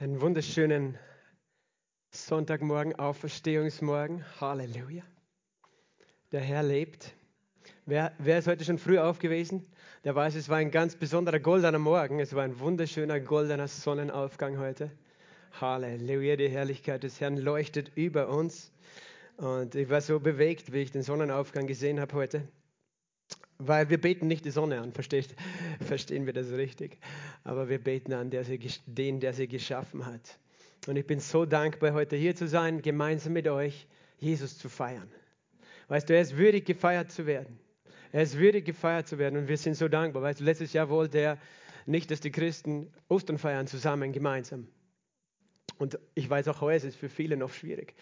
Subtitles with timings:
[0.00, 0.96] Einen wunderschönen
[2.12, 4.24] Sonntagmorgen, Auferstehungsmorgen.
[4.40, 5.02] Halleluja.
[6.30, 7.16] Der Herr lebt.
[7.84, 9.66] Wer, wer, ist heute schon früh aufgewesen?
[10.04, 12.20] Der weiß, es war ein ganz besonderer goldener Morgen.
[12.20, 14.92] Es war ein wunderschöner goldener Sonnenaufgang heute.
[15.60, 18.70] Halleluja, die Herrlichkeit des Herrn leuchtet über uns.
[19.36, 22.46] Und ich war so bewegt, wie ich den Sonnenaufgang gesehen habe heute.
[23.58, 25.34] Weil wir beten nicht die Sonne an, versteht,
[25.84, 26.98] verstehen wir das richtig.
[27.44, 30.38] Aber wir beten an der sie, den, der sie geschaffen hat.
[30.86, 33.86] Und ich bin so dankbar, heute hier zu sein, gemeinsam mit euch
[34.18, 35.10] Jesus zu feiern.
[35.88, 37.58] Weißt du, er ist würdig, gefeiert zu werden.
[38.12, 39.38] Er ist würdig, gefeiert zu werden.
[39.38, 40.22] Und wir sind so dankbar.
[40.22, 41.38] Weißt du, letztes Jahr wollte er
[41.86, 44.68] nicht, dass die Christen Ostern feiern zusammen, gemeinsam.
[45.78, 47.94] Und ich weiß auch heute, es ist für viele noch schwierig.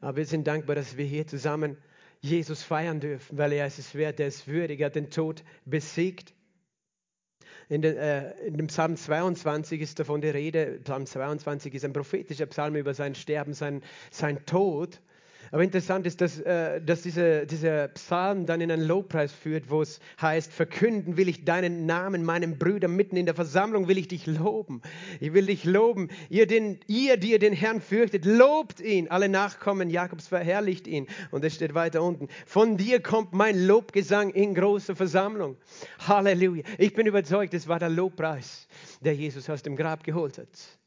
[0.00, 1.76] Aber wir sind dankbar, dass wir hier zusammen
[2.20, 5.42] Jesus feiern dürfen, weil er ist es wert, er ist würdig, er hat den Tod
[5.64, 6.34] besiegt.
[7.70, 10.80] In, den, äh, in, dem Psalm 22 ist davon die Rede.
[10.82, 15.00] Psalm 22 ist ein prophetischer Psalm über sein Sterben, sein, sein Tod.
[15.52, 19.82] Aber interessant ist, dass, äh, dass diese, dieser Psalm dann in einen Lobpreis führt, wo
[19.82, 24.08] es heißt, verkünden will ich deinen Namen meinen Brüdern mitten in der Versammlung, will ich
[24.08, 24.80] dich loben.
[25.18, 26.08] Ich will dich loben.
[26.28, 29.08] Ihr, den, ihr, die ihr den Herrn fürchtet, lobt ihn.
[29.08, 31.08] Alle Nachkommen Jakobs verherrlicht ihn.
[31.32, 32.28] Und es steht weiter unten.
[32.46, 35.56] Von dir kommt mein Lobgesang in großer Versammlung.
[36.06, 36.62] Halleluja.
[36.78, 38.68] Ich bin überzeugt, es war der Lobpreis,
[39.00, 40.79] der Jesus aus dem Grab geholt hat.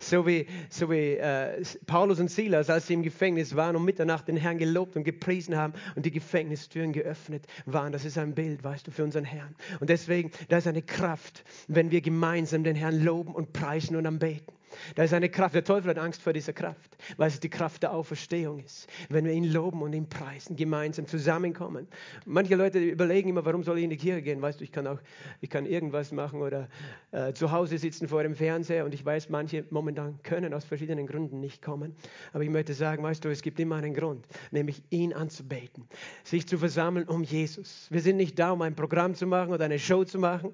[0.00, 4.28] So wie, so wie äh, Paulus und Silas, als sie im Gefängnis waren, um Mitternacht
[4.28, 7.92] den Herrn gelobt und gepriesen haben und die Gefängnistüren geöffnet waren.
[7.92, 9.54] Das ist ein Bild, weißt du, für unseren Herrn.
[9.80, 14.06] Und deswegen, da ist eine Kraft, wenn wir gemeinsam den Herrn loben und preisen und
[14.06, 14.54] anbeten.
[14.94, 15.54] Da ist eine Kraft.
[15.54, 18.88] Der Teufel hat Angst vor dieser Kraft, weil es die Kraft der Auferstehung ist.
[19.08, 21.88] Wenn wir ihn loben und ihn preisen, gemeinsam zusammenkommen.
[22.26, 24.42] Manche Leute überlegen immer, warum soll ich in die Kirche gehen?
[24.42, 24.98] Weißt du, ich kann auch,
[25.40, 26.68] ich kann irgendwas machen oder
[27.12, 31.06] äh, zu Hause sitzen vor dem Fernseher und ich weiß, manche momentan können aus verschiedenen
[31.06, 31.94] Gründen nicht kommen.
[32.32, 35.88] Aber ich möchte sagen, weißt du, es gibt immer einen Grund, nämlich ihn anzubeten,
[36.22, 37.88] sich zu versammeln um Jesus.
[37.90, 40.52] Wir sind nicht da, um ein Programm zu machen oder eine Show zu machen,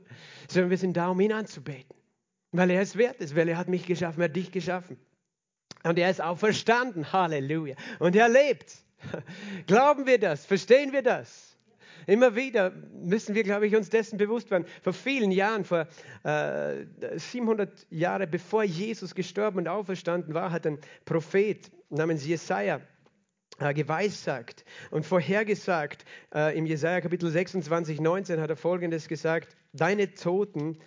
[0.48, 1.99] sondern wir sind da, um ihn anzubeten.
[2.52, 4.98] Weil er es wert ist, weil er hat mich geschaffen, er hat dich geschaffen.
[5.82, 7.12] Und er ist auferstanden.
[7.12, 7.76] Halleluja.
[7.98, 8.74] Und er lebt.
[9.66, 10.44] Glauben wir das?
[10.44, 11.56] Verstehen wir das?
[12.06, 14.64] Immer wieder müssen wir, glaube ich, uns dessen bewusst werden.
[14.82, 15.86] Vor vielen Jahren, vor
[16.24, 16.84] äh,
[17.16, 22.80] 700 Jahren bevor Jesus gestorben und auferstanden war, hat ein Prophet namens Jesaja
[23.58, 26.04] äh, geweissagt und vorhergesagt.
[26.34, 30.78] Äh, Im Jesaja Kapitel 26, 19 hat er folgendes gesagt: Deine Toten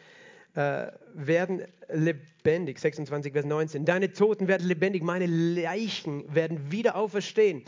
[0.55, 2.79] äh, werden lebendig.
[2.79, 3.85] 26, Vers 19.
[3.85, 7.63] Deine Toten werden lebendig, meine Leichen werden wieder auferstehen.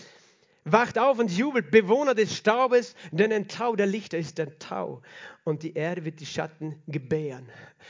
[0.67, 5.03] Wacht auf und jubelt, Bewohner des Staubes, denn ein Tau der Lichter ist ein Tau.
[5.43, 7.47] Und die Erde wird die Schatten gebären.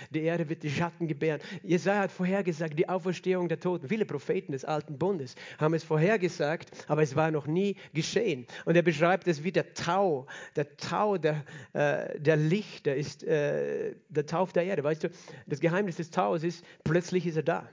[0.09, 1.39] Die Erde wird die Schatten gebären.
[1.63, 3.87] Jesaja hat vorhergesagt, die Auferstehung der Toten.
[3.87, 8.45] Viele Propheten des Alten Bundes haben es vorhergesagt, aber es war noch nie geschehen.
[8.65, 10.27] Und er beschreibt es wie der Tau.
[10.57, 14.83] Der Tau der, äh, der Lichter ist äh, der Tau der Erde.
[14.83, 15.09] Weißt du,
[15.47, 17.69] das Geheimnis des Taus ist, plötzlich ist er da.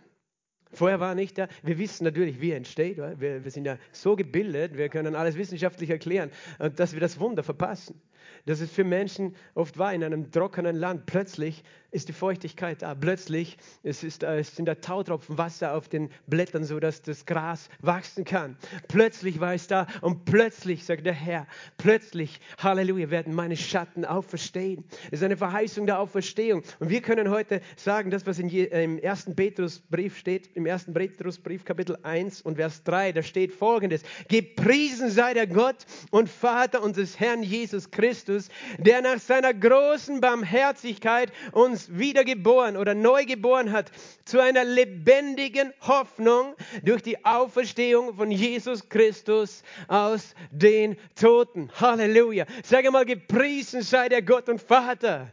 [0.73, 1.49] Vorher war er nicht da.
[1.63, 2.97] Wir wissen natürlich, wie er entsteht.
[2.97, 6.31] Wir, wir, sind ja so gebildet, wir können alles wissenschaftlich erklären,
[6.77, 8.01] dass wir das Wunder verpassen.
[8.47, 11.07] Das ist für Menschen oft wahr in einem trockenen Land.
[11.07, 11.63] Plötzlich
[11.93, 12.95] ist die Feuchtigkeit da.
[12.95, 17.69] Plötzlich es ist, äh, es sind da Tautropfen Wasser auf den Blättern, sodass das Gras
[17.81, 18.57] wachsen kann.
[18.89, 24.85] Plötzlich war es da und plötzlich, sagt der Herr, plötzlich, Halleluja, werden meine Schatten auferstehen.
[25.07, 26.63] Es ist eine Verheißung der Auferstehung.
[26.81, 30.65] Und wir können heute sagen, das, was in je, äh, im ersten Petrusbrief steht, im
[30.65, 34.03] ersten Petrusbrief Kapitel 1 und Vers 3, da steht folgendes.
[34.29, 38.49] Gepriesen sei der Gott und Vater unseres Herrn Jesus Christus,
[38.79, 43.91] der nach seiner großen Barmherzigkeit uns uns wiedergeboren oder neu geboren hat
[44.25, 51.71] zu einer lebendigen Hoffnung durch die Auferstehung von Jesus Christus aus den Toten.
[51.81, 52.47] Halleluja.
[52.65, 55.33] Sage mal, gepriesen sei der Gott und Vater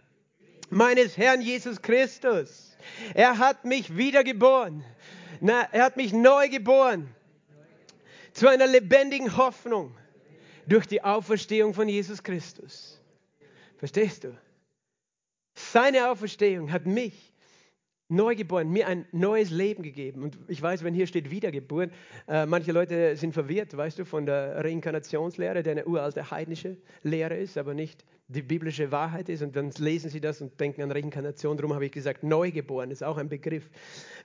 [0.69, 2.77] meines Herrn Jesus Christus.
[3.13, 4.83] Er hat mich wiedergeboren.
[5.41, 7.13] Na, er hat mich neu geboren
[8.33, 9.95] zu einer lebendigen Hoffnung
[10.67, 12.99] durch die Auferstehung von Jesus Christus.
[13.77, 14.35] Verstehst du?
[15.71, 17.31] Seine Auferstehung hat mich
[18.07, 20.23] neu geboren, mir ein neues Leben gegeben.
[20.23, 21.91] Und ich weiß, wenn hier steht Wiedergeburt,
[22.27, 27.37] äh, manche Leute sind verwirrt, weißt du, von der Reinkarnationslehre, der eine uralte heidnische Lehre
[27.37, 29.43] ist, aber nicht die biblische Wahrheit ist.
[29.43, 31.55] Und dann lesen sie das und denken an Reinkarnation.
[31.55, 33.69] Darum habe ich gesagt, neugeboren ist auch ein Begriff.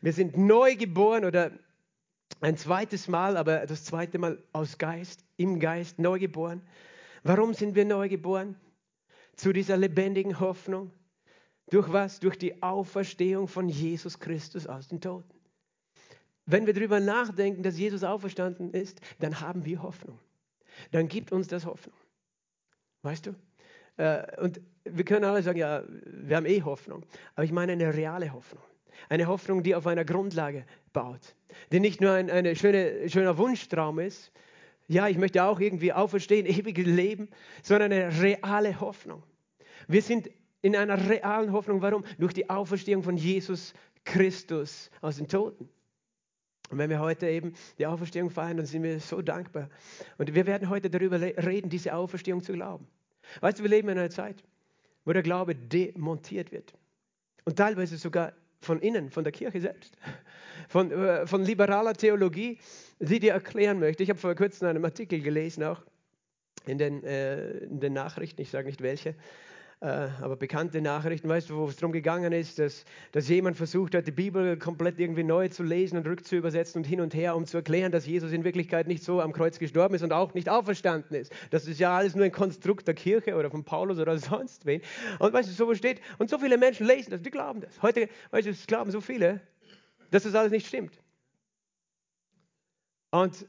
[0.01, 1.51] Wir sind neu geboren oder
[2.41, 6.63] ein zweites Mal, aber das zweite Mal aus Geist, im Geist, neugeboren.
[7.23, 8.57] Warum sind wir neugeboren?
[9.37, 10.91] Zu dieser lebendigen Hoffnung
[11.71, 12.21] durch was?
[12.21, 15.35] Durch die Auferstehung von Jesus Christus aus den Toten.
[16.47, 20.19] wenn wir darüber nachdenken, dass Jesus auferstanden ist, dann haben wir Hoffnung.
[20.91, 21.97] Dann gibt uns das Hoffnung.
[23.03, 23.35] Weißt du?
[23.97, 27.05] Äh, und wir können alle sagen, ja, wir haben eh Hoffnung.
[27.35, 28.63] Aber ich meine eine reale Hoffnung.
[29.09, 31.35] Eine Hoffnung, die auf einer Grundlage baut.
[31.73, 34.33] Die nicht nur ein eine schöne, schöner Wunschtraum ist.
[34.87, 37.29] Ja, ich möchte auch irgendwie auferstehen, ewig leben,
[37.63, 39.23] sondern eine reale Hoffnung.
[39.89, 40.31] Wir sind
[40.65, 41.83] in einer realen Hoffnung.
[41.83, 42.05] Warum?
[42.19, 43.75] Durch die Auferstehung von Jesus
[44.07, 45.69] Christus aus den Toten.
[46.71, 49.69] Und wenn wir heute eben die Auferstehung feiern, dann sind wir so dankbar.
[50.17, 52.87] Und wir werden heute darüber reden, diese Auferstehung zu glauben.
[53.43, 54.43] Weißt du, wir leben in einer Zeit,
[55.05, 56.73] wo der Glaube demontiert wird.
[57.45, 58.33] Und teilweise sogar
[58.63, 59.99] von innen, von der Kirche selbst.
[60.71, 62.59] Von, äh, von liberaler Theologie,
[63.01, 64.03] die dir erklären möchte.
[64.03, 65.83] Ich habe vor kurzem einen Artikel gelesen, auch
[66.65, 69.15] in den, äh, in den Nachrichten, ich sage nicht welche,
[69.85, 74.07] aber bekannte Nachrichten, weißt du, wo es darum gegangen ist, dass, dass jemand versucht hat,
[74.07, 77.59] die Bibel komplett irgendwie neu zu lesen und rückzuübersetzen und hin und her, um zu
[77.59, 81.15] erklären, dass Jesus in Wirklichkeit nicht so am Kreuz gestorben ist und auch nicht auferstanden
[81.15, 81.33] ist.
[81.51, 84.81] Das ist ja alles nur ein Konstrukt der Kirche oder von Paulus oder sonst wen.
[85.19, 87.83] Und weißt du, so steht, und so viele Menschen lesen das, die glauben das.
[87.83, 89.43] Heute, weißt du, es glauben so viele,
[90.11, 90.99] dass das alles nicht stimmt.
[93.11, 93.47] Und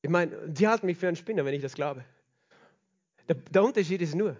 [0.00, 2.02] ich meine, die halten mich für einen Spinner, wenn ich das glaube.
[3.28, 4.38] Der, der Unterschied ist nur,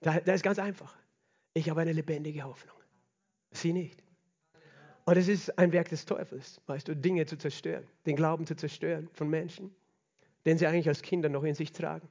[0.00, 0.94] das ist ganz einfach.
[1.54, 2.76] Ich habe eine lebendige Hoffnung.
[3.50, 4.02] Sie nicht.
[5.04, 8.56] Und es ist ein Werk des Teufels, weißt du, Dinge zu zerstören, den Glauben zu
[8.56, 9.74] zerstören von Menschen,
[10.44, 12.08] den sie eigentlich als Kinder noch in sich tragen.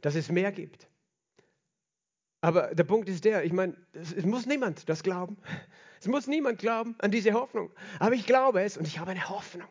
[0.00, 0.88] Dass es mehr gibt.
[2.40, 5.38] Aber der Punkt ist der, ich meine, es muss niemand das glauben.
[6.00, 7.70] Es muss niemand glauben an diese Hoffnung.
[7.98, 9.68] Aber ich glaube es und ich habe eine Hoffnung.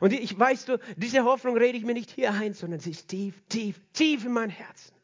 [0.00, 3.06] Und ich weißt du, diese Hoffnung rede ich mir nicht hier ein, sondern sie ist
[3.06, 4.99] tief, tief, tief in mein Herzen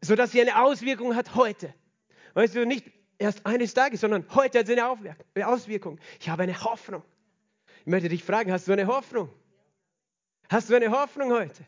[0.00, 1.74] sodass sie eine Auswirkung hat heute.
[2.34, 5.98] Weißt du, nicht erst eines Tages, sondern heute hat sie eine Auswirkung.
[6.20, 7.02] Ich habe eine Hoffnung.
[7.80, 9.30] Ich möchte dich fragen, hast du eine Hoffnung?
[10.48, 11.64] Hast du eine Hoffnung heute?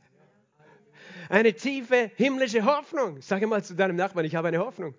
[1.28, 3.20] Eine tiefe himmlische Hoffnung.
[3.22, 4.94] Sag mal zu deinem Nachbarn, ich habe eine Hoffnung.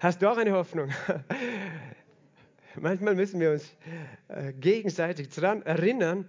[0.00, 0.90] Hast du auch eine Hoffnung?
[2.76, 3.74] Manchmal müssen wir uns
[4.28, 6.28] äh, gegenseitig daran erinnern,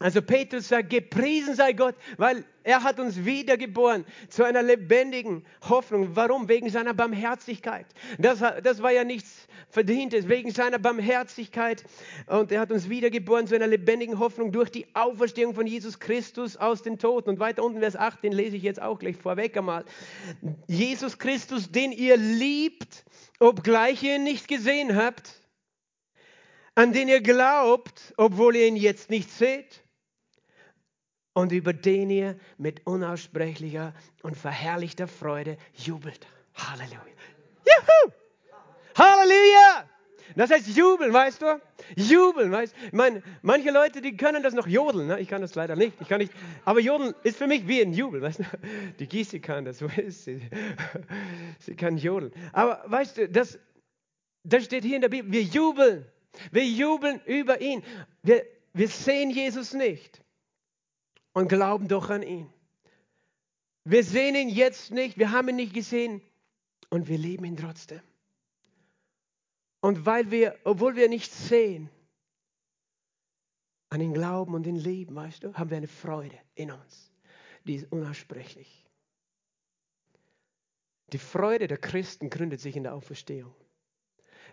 [0.00, 6.16] also Petrus sagt, gepriesen sei Gott, weil er hat uns wiedergeboren zu einer lebendigen Hoffnung.
[6.16, 6.48] Warum?
[6.48, 7.86] Wegen seiner Barmherzigkeit.
[8.18, 11.84] Das, das war ja nichts Verdientes, wegen seiner Barmherzigkeit.
[12.26, 16.56] Und er hat uns wiedergeboren zu einer lebendigen Hoffnung durch die Auferstehung von Jesus Christus
[16.56, 17.30] aus den Toten.
[17.30, 19.84] Und weiter unten, Vers 8, den lese ich jetzt auch gleich vorweg einmal.
[20.66, 23.04] Jesus Christus, den ihr liebt,
[23.38, 25.40] obgleich ihr ihn nicht gesehen habt,
[26.74, 29.83] an den ihr glaubt, obwohl ihr ihn jetzt nicht seht
[31.34, 33.92] und über den ihr mit unaussprechlicher
[34.22, 36.26] und verherrlichter Freude jubelt.
[36.54, 37.00] Halleluja.
[37.66, 38.12] Juhu!
[38.96, 39.90] Halleluja!
[40.36, 41.60] Das heißt jubeln, weißt du?
[41.96, 42.86] Jubeln, weißt du?
[42.86, 45.08] Ich meine, manche Leute, die können das noch jodeln.
[45.08, 45.20] Ne?
[45.20, 46.00] Ich kann das leider nicht.
[46.00, 46.32] Ich kann nicht.
[46.64, 48.44] Aber jodeln ist für mich wie ein Jubel, weißt du?
[49.00, 50.40] Die Gieße kann das, so ist sie.
[51.58, 52.32] Sie kann jodeln.
[52.52, 53.58] Aber weißt du, das,
[54.44, 55.30] das steht hier in der Bibel.
[55.30, 56.06] Wir jubeln.
[56.50, 57.82] Wir jubeln über ihn.
[58.22, 60.23] Wir, wir sehen Jesus nicht
[61.34, 62.50] und glauben doch an ihn.
[63.84, 66.22] Wir sehen ihn jetzt nicht, wir haben ihn nicht gesehen
[66.88, 68.00] und wir lieben ihn trotzdem.
[69.80, 71.90] Und weil wir, obwohl wir nicht sehen,
[73.90, 77.12] an ihn glauben und ihn lieben, weißt du, haben wir eine Freude in uns,
[77.64, 78.86] die ist unaussprechlich.
[81.12, 83.54] Die Freude der Christen gründet sich in der Auferstehung.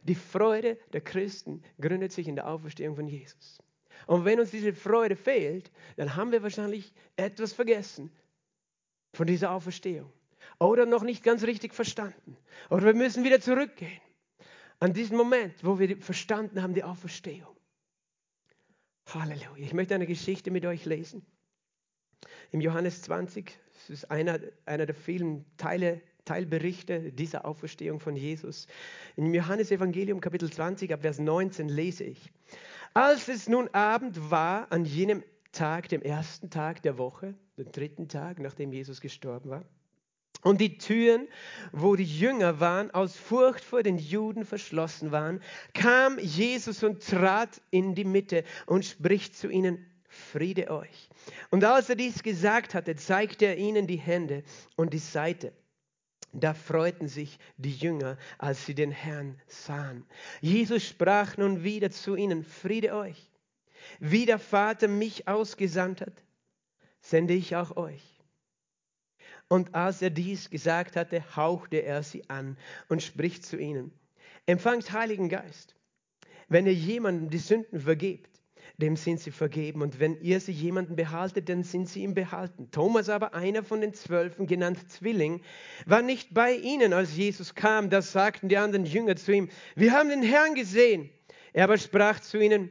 [0.04, 3.62] Die Freude der Christen gründet sich in der Auferstehung von Jesus.
[4.08, 8.12] Und wenn uns diese Freude fehlt, dann haben wir wahrscheinlich etwas vergessen
[9.14, 10.12] von dieser Auferstehung.
[10.60, 12.38] Oder noch nicht ganz richtig verstanden.
[12.70, 14.00] Oder wir müssen wieder zurückgehen
[14.80, 17.56] an diesen Moment, wo wir verstanden haben, die Auferstehung.
[19.08, 19.58] Halleluja.
[19.58, 21.26] Ich möchte eine Geschichte mit euch lesen.
[22.52, 28.68] Im Johannes 20, das ist einer, einer der vielen Teile, Teilberichte dieser Auferstehung von Jesus.
[29.16, 32.32] Im Johannesevangelium Kapitel 20 ab Vers 19 lese ich.
[32.94, 38.10] Als es nun Abend war, an jenem Tag, dem ersten Tag der Woche, dem dritten
[38.10, 39.64] Tag, nachdem Jesus gestorben war,
[40.44, 41.28] und die Türen,
[41.72, 45.42] wo die Jünger waren, aus Furcht vor den Juden verschlossen waren,
[45.74, 51.10] kam Jesus und trat in die Mitte und spricht zu ihnen, Friede euch.
[51.52, 54.44] Und als er dies gesagt hatte, zeigte er ihnen die Hände
[54.76, 55.54] und die Seite.
[56.34, 60.06] Da freuten sich die Jünger, als sie den Herrn sahen.
[60.40, 63.30] Jesus sprach nun wieder zu ihnen, Friede euch.
[64.00, 66.24] Wie der Vater mich ausgesandt hat,
[67.02, 68.04] sende ich auch euch.
[69.50, 72.58] Und als er dies gesagt hatte, hauchte er sie an
[72.88, 73.92] und spricht zu ihnen,
[74.46, 75.76] empfangt Heiligen Geist.
[76.52, 78.31] wenn ihr jemandem die Sünden vergebt,
[78.82, 79.82] dem sind sie vergeben.
[79.82, 82.70] Und wenn ihr sie jemanden behaltet, dann sind sie ihm behalten.
[82.72, 85.42] Thomas aber, einer von den Zwölfen, genannt Zwilling,
[85.86, 87.90] war nicht bei ihnen, als Jesus kam.
[87.90, 91.10] Da sagten die anderen Jünger zu ihm, wir haben den Herrn gesehen.
[91.54, 92.70] Er aber sprach zu ihnen,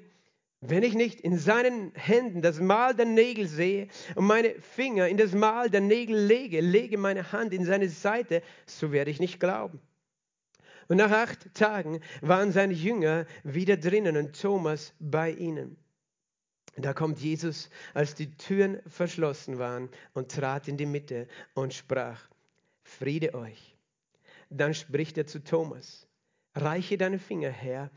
[0.60, 5.16] wenn ich nicht in seinen Händen das Mal der Nägel sehe und meine Finger in
[5.16, 9.40] das Mal der Nägel lege, lege meine Hand in seine Seite, so werde ich nicht
[9.40, 9.80] glauben.
[10.88, 15.76] Und nach acht Tagen waren seine Jünger wieder drinnen und Thomas bei ihnen.
[16.82, 22.20] Da kommt Jesus, als die Türen verschlossen waren, und trat in die Mitte und sprach,
[22.82, 23.76] Friede euch.
[24.50, 26.08] Dann spricht er zu Thomas,
[26.54, 27.90] reiche deine Finger her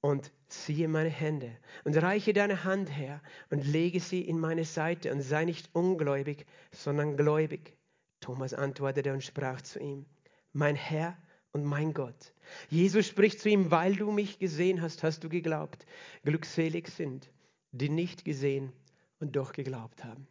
[0.00, 3.20] und ziehe meine Hände und reiche deine Hand her
[3.50, 7.76] und lege sie in meine Seite und sei nicht ungläubig, sondern gläubig.
[8.20, 10.06] Thomas antwortete und sprach zu ihm,
[10.52, 11.16] mein Herr
[11.52, 12.32] und mein Gott.
[12.68, 15.86] Jesus spricht zu ihm, weil du mich gesehen hast, hast du geglaubt.
[16.24, 17.30] Glückselig sind,
[17.72, 18.72] die nicht gesehen
[19.18, 20.26] und doch geglaubt haben.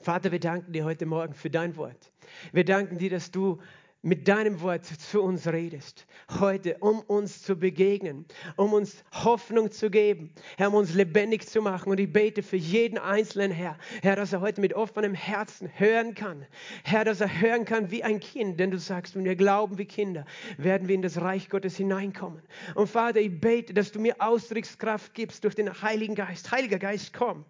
[0.00, 2.12] Vater, wir danken dir heute Morgen für dein Wort.
[2.52, 3.60] Wir danken dir, dass du
[4.04, 6.06] mit deinem Wort zu uns redest,
[6.38, 11.62] heute, um uns zu begegnen, um uns Hoffnung zu geben, Herr, um uns lebendig zu
[11.62, 11.90] machen.
[11.90, 16.14] Und ich bete für jeden Einzelnen, Herr, Herr, dass er heute mit offenem Herzen hören
[16.14, 16.44] kann,
[16.82, 19.86] Herr, dass er hören kann wie ein Kind, denn du sagst, wenn wir glauben wie
[19.86, 20.26] Kinder,
[20.58, 22.42] werden wir in das Reich Gottes hineinkommen.
[22.74, 26.50] Und Vater, ich bete, dass du mir Ausdruckskraft gibst durch den Heiligen Geist.
[26.52, 27.46] Heiliger Geist, komm,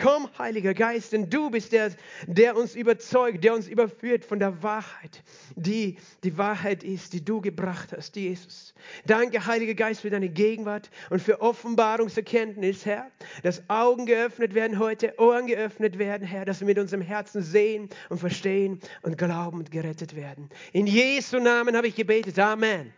[0.00, 1.92] komm, Heiliger Geist, denn du bist der,
[2.26, 5.22] der uns überzeugt, der uns überführt von der Wahrheit,
[5.54, 8.74] die die Wahrheit ist, die du gebracht hast, Jesus.
[9.06, 13.10] Danke, Heiliger Geist, für deine Gegenwart und für Offenbarungserkenntnis, Herr,
[13.42, 17.88] dass Augen geöffnet werden heute, Ohren geöffnet werden, Herr, dass wir mit unserem Herzen sehen
[18.08, 20.48] und verstehen und glauben und gerettet werden.
[20.72, 22.38] In Jesu Namen habe ich gebetet.
[22.38, 22.92] Amen.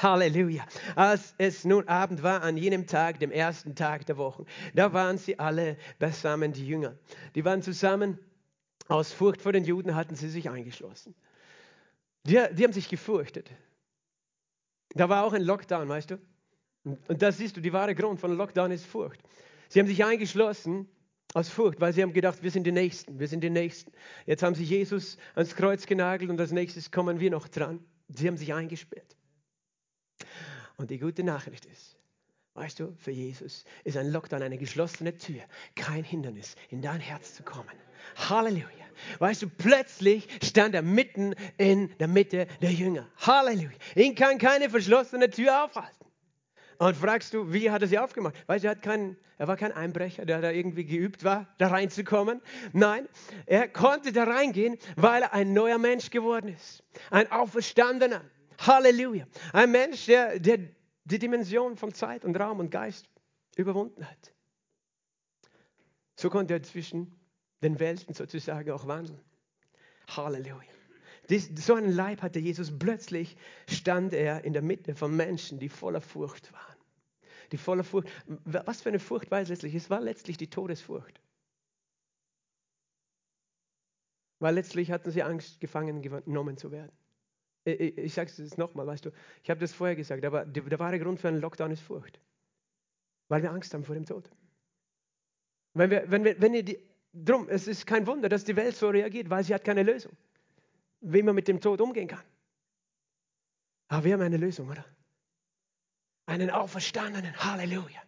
[0.00, 0.64] Halleluja.
[0.96, 5.18] Als es nun Abend war, an jenem Tag, dem ersten Tag der Woche, da waren
[5.18, 6.96] sie alle beisammen, die Jünger.
[7.34, 8.18] Die waren zusammen.
[8.88, 11.14] Aus Furcht vor den Juden hatten sie sich eingeschlossen.
[12.24, 13.50] Die, die haben sich gefürchtet.
[14.94, 16.18] Da war auch ein Lockdown, weißt du?
[16.84, 19.20] Und das siehst du, die wahre Grund von Lockdown ist Furcht.
[19.68, 20.88] Sie haben sich eingeschlossen
[21.34, 23.92] aus Furcht, weil sie haben gedacht, wir sind die Nächsten, wir sind die Nächsten.
[24.26, 27.82] Jetzt haben sie Jesus ans Kreuz genagelt und als nächstes kommen wir noch dran.
[28.08, 29.16] Sie haben sich eingesperrt.
[30.76, 31.96] Und die gute Nachricht ist,
[32.54, 35.42] weißt du, für Jesus ist ein Lockdown eine geschlossene Tür,
[35.74, 37.76] kein Hindernis, in dein Herz zu kommen.
[38.16, 38.81] Halleluja.
[39.18, 43.08] Weißt du, plötzlich stand er mitten in der Mitte der Jünger.
[43.18, 43.70] Halleluja.
[43.94, 46.06] Ihn kann keine verschlossene Tür aufhalten.
[46.78, 48.34] Und fragst du, wie hat er sie aufgemacht?
[48.48, 52.40] Weißt du, er, keinen, er war kein Einbrecher, der da irgendwie geübt war, da reinzukommen.
[52.72, 53.08] Nein,
[53.46, 56.82] er konnte da reingehen, weil er ein neuer Mensch geworden ist.
[57.10, 58.22] Ein Auferstandener.
[58.58, 59.26] Halleluja.
[59.52, 60.58] Ein Mensch, der, der
[61.04, 63.06] die Dimension von Zeit und Raum und Geist
[63.56, 64.32] überwunden hat.
[66.16, 67.14] So konnte er zwischen
[67.62, 69.20] den Welten sozusagen auch wandeln.
[70.08, 70.62] Halleluja.
[71.28, 72.76] Dies, so einen Leib hatte Jesus.
[72.76, 73.36] Plötzlich
[73.68, 76.76] stand er in der Mitte von Menschen, die voller Furcht waren.
[77.52, 78.08] Die voller Furcht.
[78.44, 79.74] Was für eine Furcht war es letztlich?
[79.74, 81.20] Es war letztlich die Todesfurcht.
[84.40, 86.90] Weil letztlich hatten sie Angst, gefangen genommen zu werden.
[87.64, 89.10] Ich, ich, sage es jetzt nochmal, weißt du,
[89.44, 92.20] ich habe das vorher gesagt, aber der wahre Grund für einen Lockdown ist Furcht.
[93.28, 94.28] Weil wir Angst haben vor dem Tod.
[95.74, 96.78] Wenn, wir, wenn, wir, wenn ihr die,
[97.12, 100.12] Drum, es ist kein Wunder, dass die Welt so reagiert, weil sie hat keine Lösung,
[101.00, 102.24] wie man mit dem Tod umgehen kann.
[103.88, 104.84] Aber wir haben eine Lösung, oder?
[106.24, 108.00] Einen Auferstandenen, Halleluja.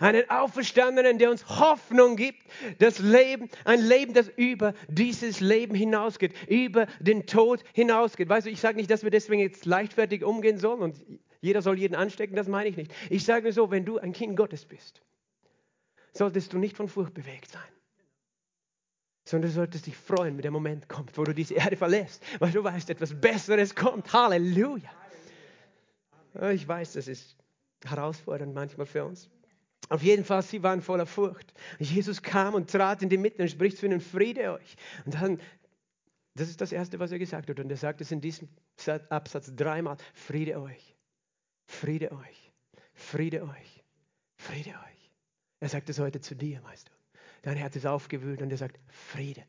[0.00, 2.42] Einen Auferstandenen, der uns Hoffnung gibt,
[2.78, 8.28] das Leben, ein Leben, das über dieses Leben hinausgeht, über den Tod hinausgeht.
[8.28, 11.04] Weißt du, ich sage nicht, dass wir deswegen jetzt leichtfertig umgehen sollen und
[11.40, 12.92] jeder soll jeden anstecken, das meine ich nicht.
[13.08, 15.02] Ich sage nur so, wenn du ein Kind Gottes bist,
[16.12, 17.62] solltest du nicht von Furcht bewegt sein
[19.30, 22.50] sondern du solltest dich freuen, wenn der Moment kommt, wo du diese Erde verlässt, weil
[22.50, 24.12] du weißt, etwas Besseres kommt.
[24.12, 24.90] Halleluja.
[26.52, 27.36] Ich weiß, das ist
[27.84, 29.30] herausfordernd manchmal für uns.
[29.88, 31.52] Auf jeden Fall, sie waren voller Furcht.
[31.78, 34.76] Jesus kam und trat in die Mitte und spricht zu ihnen, Friede euch.
[35.04, 35.40] Und dann,
[36.34, 37.60] das ist das Erste, was er gesagt hat.
[37.60, 38.48] Und er sagt es in diesem
[39.10, 40.96] Absatz dreimal, Friede euch,
[41.66, 42.52] Friede euch,
[42.94, 43.84] Friede euch,
[44.36, 45.10] Friede euch.
[45.60, 46.99] Er sagt es heute zu dir, du.
[47.42, 49.44] Dein Herz ist aufgewühlt und er sagt, Friede.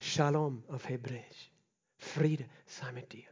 [0.00, 1.52] Shalom auf Hebräisch.
[1.96, 3.28] Friede sei mit dir.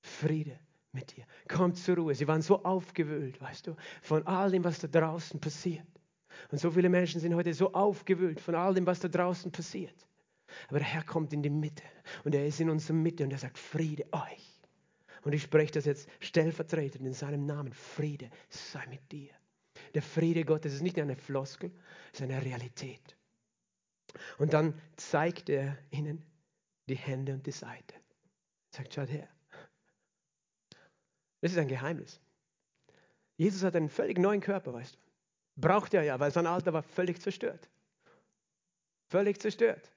[0.00, 0.58] Friede
[0.92, 1.24] mit dir.
[1.48, 2.14] Komm zur Ruhe.
[2.14, 5.86] Sie waren so aufgewühlt, weißt du, von all dem, was da draußen passiert.
[6.50, 10.06] Und so viele Menschen sind heute so aufgewühlt von all dem, was da draußen passiert.
[10.68, 11.82] Aber der Herr kommt in die Mitte
[12.24, 14.62] und er ist in unserer Mitte und er sagt, Friede euch.
[15.22, 17.72] Und ich spreche das jetzt stellvertretend in seinem Namen.
[17.72, 19.30] Friede sei mit dir.
[19.94, 21.70] Der Friede Gottes ist nicht eine Floskel,
[22.12, 23.16] es ist eine Realität.
[24.38, 26.24] Und dann zeigt er ihnen
[26.88, 27.94] die Hände und die Seite.
[28.70, 29.28] Sagt, schaut her.
[31.40, 32.20] Das ist ein Geheimnis.
[33.36, 34.98] Jesus hat einen völlig neuen Körper, weißt du.
[35.56, 37.68] Braucht er ja, weil sein Alter war völlig zerstört.
[39.08, 39.92] Völlig zerstört.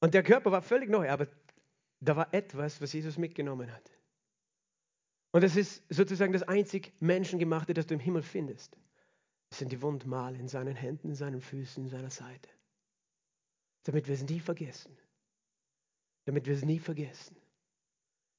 [0.00, 1.26] Und der Körper war völlig neu, aber
[2.00, 3.90] da war etwas, was Jesus mitgenommen hat.
[5.32, 8.76] Und das ist sozusagen das einzig Menschengemachte, das du im Himmel findest.
[9.48, 12.48] Das sind die Wundmale in seinen Händen, in seinen Füßen, in seiner Seite.
[13.84, 14.96] Damit wir es nie vergessen.
[16.24, 17.36] Damit wir es nie vergessen,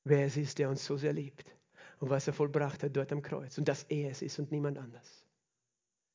[0.03, 1.55] wer es ist, der uns so sehr liebt
[2.00, 3.57] und was er vollbracht hat dort am Kreuz.
[3.57, 5.25] Und dass er es ist und niemand anders.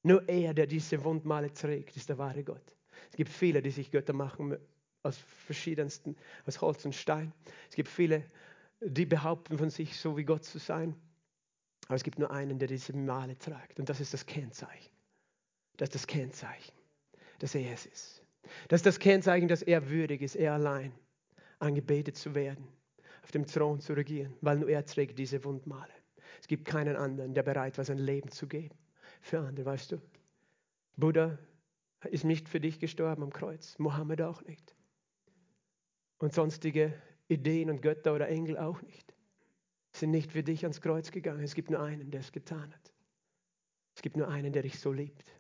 [0.02, 2.76] Nur er, der diese Wundmale trägt, ist der wahre Gott.
[3.10, 4.56] Es gibt viele, die sich Götter machen
[5.02, 6.16] aus verschiedensten,
[6.46, 7.32] aus Holz und Stein.
[7.68, 8.24] Es gibt viele,
[8.80, 10.94] die behaupten von sich, so wie Gott zu sein.
[11.86, 13.78] Aber es gibt nur einen, der diese Male trägt.
[13.78, 14.94] Und das ist das Kennzeichen.
[15.76, 16.74] Das ist das Kennzeichen,
[17.38, 18.22] dass er es ist.
[18.68, 20.92] Das ist das Kennzeichen, dass er würdig ist, er allein
[21.58, 22.66] angebetet zu werden,
[23.22, 25.92] auf dem Thron zu regieren, weil nur er trägt diese Wundmale.
[26.40, 28.76] Es gibt keinen anderen, der bereit war, sein Leben zu geben
[29.20, 30.02] für andere, weißt du.
[30.96, 31.38] Buddha
[32.04, 34.74] ist nicht für dich gestorben am Kreuz, Mohammed auch nicht.
[36.18, 36.94] Und sonstige
[37.28, 39.14] Ideen und Götter oder Engel auch nicht.
[39.92, 41.42] Sind nicht für dich ans Kreuz gegangen.
[41.42, 42.92] Es gibt nur einen, der es getan hat.
[43.94, 45.32] Es gibt nur einen, der dich so liebt.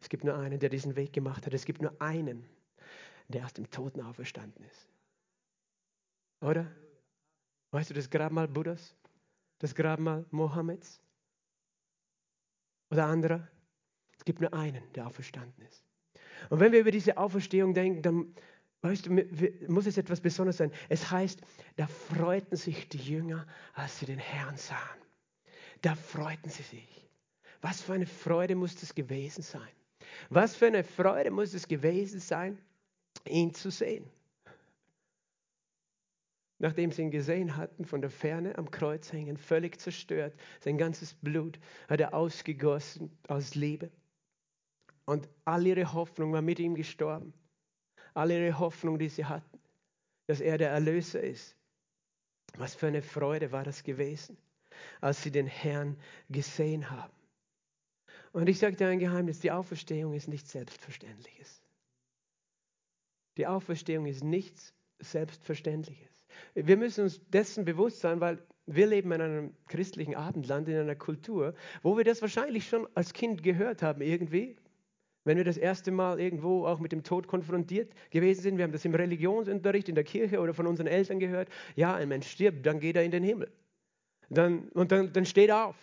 [0.00, 1.54] Es gibt nur einen, der diesen Weg gemacht hat.
[1.54, 2.46] Es gibt nur einen,
[3.28, 4.88] der aus dem Toten auferstanden ist.
[6.40, 6.70] Oder?
[7.72, 8.94] Weißt du das Grabmal Buddhas?
[9.58, 11.00] Das Grabmal Mohammeds?
[12.90, 13.48] Oder anderer?
[14.16, 15.84] Es gibt nur einen, der auferstanden ist.
[16.50, 18.34] Und wenn wir über diese Auferstehung denken, dann
[18.82, 19.10] Weißt du,
[19.68, 20.70] muss es etwas Besonderes sein.
[20.88, 21.40] Es heißt,
[21.76, 25.00] da freuten sich die Jünger, als sie den Herrn sahen.
[25.82, 27.08] Da freuten sie sich.
[27.60, 29.68] Was für eine Freude muss das gewesen sein?
[30.30, 32.58] Was für eine Freude muss es gewesen sein,
[33.26, 34.08] ihn zu sehen?
[36.58, 41.12] Nachdem sie ihn gesehen hatten, von der Ferne am Kreuz hängen, völlig zerstört, sein ganzes
[41.14, 41.58] Blut
[41.88, 43.90] hat er ausgegossen aus Liebe.
[45.04, 47.34] Und all ihre Hoffnung war mit ihm gestorben
[48.16, 49.60] all ihre Hoffnung, die sie hatten,
[50.26, 51.54] dass er der Erlöser ist.
[52.56, 54.38] Was für eine Freude war das gewesen,
[55.00, 55.96] als sie den Herrn
[56.30, 57.12] gesehen haben.
[58.32, 61.62] Und ich sage dir ein Geheimnis, die Auferstehung ist nichts Selbstverständliches.
[63.36, 66.24] Die Auferstehung ist nichts Selbstverständliches.
[66.54, 70.96] Wir müssen uns dessen bewusst sein, weil wir leben in einem christlichen Abendland, in einer
[70.96, 74.56] Kultur, wo wir das wahrscheinlich schon als Kind gehört haben irgendwie.
[75.26, 78.70] Wenn wir das erste Mal irgendwo auch mit dem Tod konfrontiert gewesen sind, wir haben
[78.70, 82.64] das im Religionsunterricht in der Kirche oder von unseren Eltern gehört, ja, ein Mensch stirbt,
[82.64, 83.50] dann geht er in den Himmel.
[84.30, 85.76] Dann, und dann, dann steht er auf.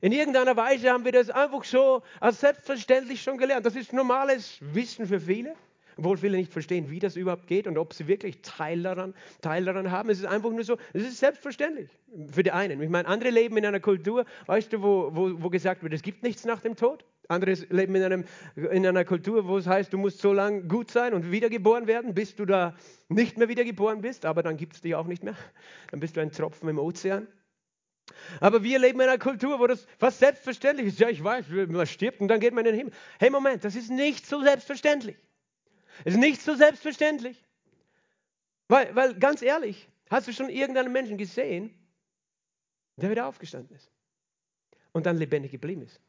[0.00, 3.64] In irgendeiner Weise haben wir das einfach so als selbstverständlich schon gelernt.
[3.64, 5.54] Das ist normales Wissen für viele,
[5.96, 9.64] obwohl viele nicht verstehen, wie das überhaupt geht und ob sie wirklich Teil daran, Teil
[9.66, 10.10] daran haben.
[10.10, 11.90] Es ist einfach nur so, es ist selbstverständlich
[12.32, 12.82] für die einen.
[12.82, 16.02] Ich meine, andere leben in einer Kultur, weißt du, wo, wo, wo gesagt wird, es
[16.02, 17.04] gibt nichts nach dem Tod.
[17.28, 20.90] Andere leben in, einem, in einer Kultur, wo es heißt, du musst so lange gut
[20.90, 22.76] sein und wiedergeboren werden, bis du da
[23.08, 25.36] nicht mehr wiedergeboren bist, aber dann gibt es dich auch nicht mehr.
[25.90, 27.26] Dann bist du ein Tropfen im Ozean.
[28.40, 30.98] Aber wir leben in einer Kultur, wo das fast selbstverständlich ist.
[30.98, 32.94] Ja, ich weiß, man stirbt und dann geht man in den Himmel.
[33.18, 35.16] Hey, Moment, das ist nicht so selbstverständlich.
[36.04, 37.42] Es ist nicht so selbstverständlich.
[38.68, 41.74] Weil, weil, ganz ehrlich, hast du schon irgendeinen Menschen gesehen,
[42.96, 43.90] der wieder aufgestanden ist
[44.92, 46.00] und dann lebendig geblieben ist?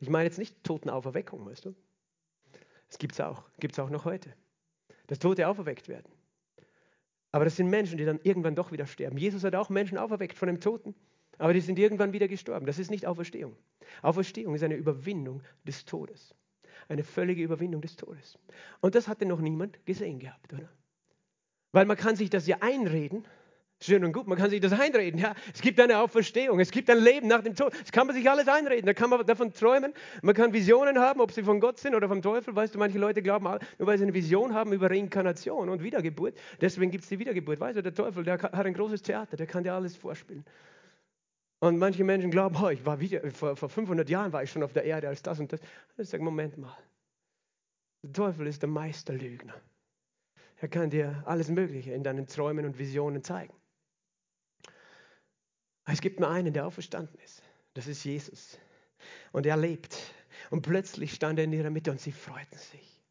[0.00, 1.74] Ich meine jetzt nicht Totenauferweckung, weißt du?
[2.88, 4.34] Das gibt es auch, gibt es auch noch heute.
[5.06, 6.10] Dass Tote auferweckt werden.
[7.32, 9.16] Aber das sind Menschen, die dann irgendwann doch wieder sterben.
[9.18, 10.94] Jesus hat auch Menschen auferweckt von dem Toten,
[11.38, 12.66] aber die sind irgendwann wieder gestorben.
[12.66, 13.56] Das ist nicht Auferstehung.
[14.02, 16.34] Auferstehung ist eine Überwindung des Todes.
[16.88, 18.38] Eine völlige Überwindung des Todes.
[18.80, 20.68] Und das hatte noch niemand gesehen gehabt, oder?
[21.72, 23.24] Weil man kann sich das ja einreden,
[23.82, 25.18] Schön und gut, man kann sich das einreden.
[25.18, 27.72] Ja, es gibt eine Auferstehung, es gibt ein Leben nach dem Tod.
[27.72, 28.84] Das kann man sich alles einreden.
[28.84, 29.94] Da kann man davon träumen.
[30.20, 32.54] Man kann Visionen haben, ob sie von Gott sind oder vom Teufel.
[32.54, 36.36] Weißt du, manche Leute glauben, nur weil sie eine Vision haben über Reinkarnation und Wiedergeburt,
[36.60, 37.58] deswegen gibt es die Wiedergeburt.
[37.58, 40.44] Weißt du, der Teufel, der hat ein großes Theater, der kann dir alles vorspielen.
[41.60, 44.62] Und manche Menschen glauben, oh, ich war wieder, vor, vor 500 Jahren war ich schon
[44.62, 45.60] auf der Erde als das und das.
[45.96, 46.76] Ich sage, Moment mal.
[48.02, 49.54] Der Teufel ist der Meisterlügner.
[50.56, 53.54] Er kann dir alles Mögliche in deinen Träumen und Visionen zeigen.
[55.92, 57.42] Es gibt nur einen, der auferstanden ist.
[57.74, 58.58] Das ist Jesus.
[59.32, 59.96] Und er lebt.
[60.50, 63.02] Und plötzlich stand er in ihrer Mitte und sie freuten sich.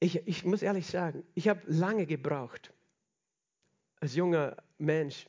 [0.00, 2.72] Ich, ich muss ehrlich sagen, ich habe lange gebraucht,
[4.00, 5.26] als junger Mensch,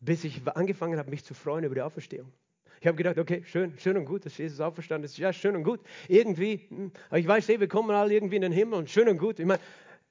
[0.00, 2.32] bis ich angefangen habe, mich zu freuen über die Auferstehung.
[2.80, 5.16] Ich habe gedacht, okay, schön, schön und gut, dass Jesus auferstanden ist.
[5.16, 5.80] Ja, schön und gut.
[6.08, 9.18] Irgendwie, hm, ich weiß, eh, wir kommen alle irgendwie in den Himmel und schön und
[9.18, 9.38] gut.
[9.38, 9.60] Ich meine,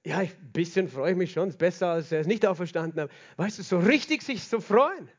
[0.06, 3.12] ja, ein bisschen freue ich mich schon, ist besser, als er es nicht auferstanden hat.
[3.36, 5.10] Weißt du, so richtig sich zu freuen.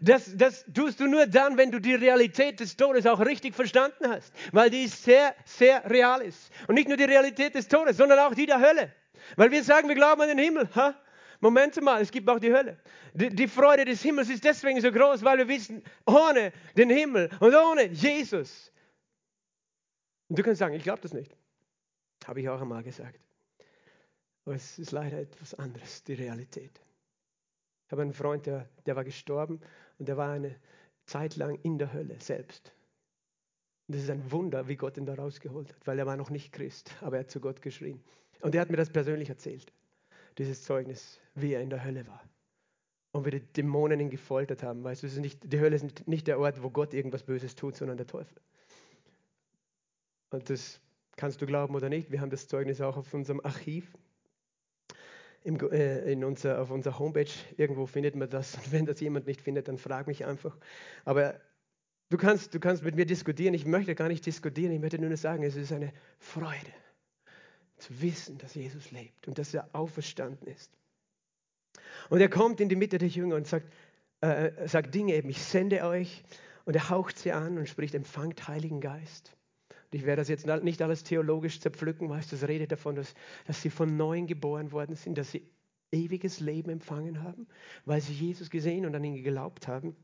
[0.00, 4.08] Das, das tust du nur dann, wenn du die Realität des Todes auch richtig verstanden
[4.08, 6.52] hast, weil die sehr, sehr real ist.
[6.68, 8.92] Und nicht nur die Realität des Todes, sondern auch die der Hölle.
[9.36, 10.68] Weil wir sagen, wir glauben an den Himmel.
[10.74, 10.94] Ha?
[11.40, 12.78] Moment mal, es gibt auch die Hölle.
[13.12, 17.30] Die, die, Freude des Himmels ist deswegen so groß, weil wir wissen, ohne den Himmel
[17.40, 18.72] und ohne Jesus.
[20.28, 21.36] Und du kannst sagen, ich glaube das nicht.
[22.26, 23.20] Habe ich auch einmal gesagt.
[24.44, 26.80] Aber es ist leider etwas anderes, die Realität.
[27.88, 29.60] Ich habe einen Freund, der, der war gestorben
[29.98, 30.54] und der war eine
[31.06, 32.74] Zeit lang in der Hölle selbst.
[33.86, 36.28] Und das ist ein Wunder, wie Gott ihn da rausgeholt hat, weil er war noch
[36.28, 38.04] nicht Christ, aber er hat zu Gott geschrien.
[38.42, 39.72] Und er hat mir das persönlich erzählt,
[40.36, 42.22] dieses Zeugnis, wie er in der Hölle war.
[43.12, 44.84] Und wie die Dämonen ihn gefoltert haben.
[44.84, 47.96] Weißt du, nicht, die Hölle ist nicht der Ort, wo Gott irgendwas Böses tut, sondern
[47.96, 48.38] der Teufel.
[50.28, 50.78] Und das
[51.16, 52.10] kannst du glauben oder nicht.
[52.10, 53.96] Wir haben das Zeugnis auch auf unserem Archiv
[55.44, 57.30] im, äh, in unser, auf unserer Homepage.
[57.56, 58.54] Irgendwo findet man das.
[58.56, 60.56] Und wenn das jemand nicht findet, dann frag mich einfach.
[61.04, 61.40] Aber
[62.10, 63.54] du kannst, du kannst mit mir diskutieren.
[63.54, 64.72] Ich möchte gar nicht diskutieren.
[64.72, 66.72] Ich möchte nur sagen, es ist eine Freude
[67.78, 70.72] zu wissen, dass Jesus lebt und dass er auferstanden ist.
[72.10, 73.72] Und er kommt in die Mitte der Jünger und sagt,
[74.20, 76.24] äh, sagt Dinge eben, ich sende euch.
[76.64, 79.37] Und er haucht sie an und spricht, empfangt Heiligen Geist.
[79.90, 83.14] Ich werde das jetzt nicht alles theologisch zerpflücken, du, das redet davon, dass,
[83.46, 85.48] dass sie von neuem geboren worden sind, dass sie
[85.90, 87.46] ewiges Leben empfangen haben,
[87.86, 89.96] weil sie Jesus gesehen und an ihn geglaubt haben.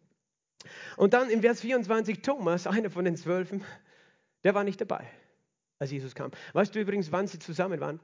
[0.96, 3.62] Und dann im Vers 24, Thomas, einer von den Zwölfen,
[4.44, 5.06] der war nicht dabei,
[5.78, 6.30] als Jesus kam.
[6.54, 8.00] Weißt du übrigens, wann sie zusammen waren?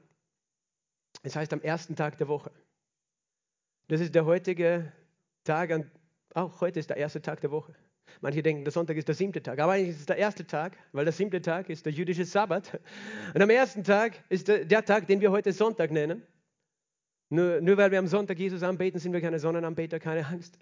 [1.23, 2.51] Es heißt am ersten Tag der Woche.
[3.87, 4.91] Das ist der heutige
[5.43, 5.89] Tag,
[6.35, 7.75] auch heute ist der erste Tag der Woche.
[8.21, 10.77] Manche denken, der Sonntag ist der siebte Tag, aber eigentlich ist es der erste Tag,
[10.91, 12.79] weil der siebte Tag ist der jüdische Sabbat.
[13.33, 16.21] Und am ersten Tag ist der, der Tag, den wir heute Sonntag nennen.
[17.29, 20.57] Nur, nur weil wir am Sonntag Jesus anbeten, sind wir keine Sonnenanbeter, keine Angst.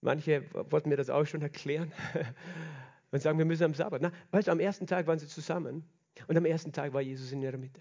[0.00, 1.92] Manche wollten mir das auch schon erklären
[3.12, 4.02] und sagen, wir müssen am Sabbat.
[4.02, 5.84] Na, weißt du, am ersten Tag waren sie zusammen
[6.26, 7.80] und am ersten Tag war Jesus in ihrer Mitte.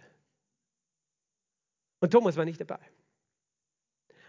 [1.99, 2.80] Und Thomas war nicht dabei.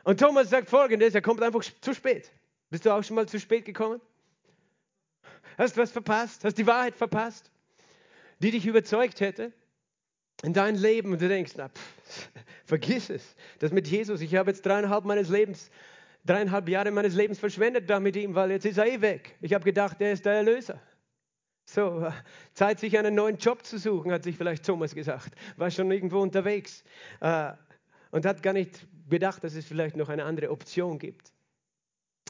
[0.05, 2.33] Und Thomas sagt folgendes, er kommt einfach zu spät.
[2.73, 4.01] Bist du auch schon mal zu spät gekommen?
[5.59, 6.43] Hast was verpasst?
[6.43, 7.51] Hast die Wahrheit verpasst,
[8.39, 9.53] die dich überzeugt hätte
[10.43, 12.31] in dein Leben und du denkst, na, pff,
[12.65, 13.37] vergiss es.
[13.59, 15.71] Das mit Jesus, ich habe jetzt dreieinhalb meines Lebens,
[16.25, 19.37] dreieinhalb Jahre meines Lebens verschwendet da mit ihm, weil jetzt ist er eh weg.
[19.43, 20.81] Ich habe gedacht, er ist der Erlöser.
[21.67, 22.11] So,
[22.55, 25.35] Zeit, sich einen neuen Job zu suchen, hat sich vielleicht Thomas gesagt.
[25.59, 26.85] War schon irgendwo unterwegs
[27.21, 27.53] äh,
[28.13, 31.35] und hat gar nicht bedacht, dass es vielleicht noch eine andere Option gibt.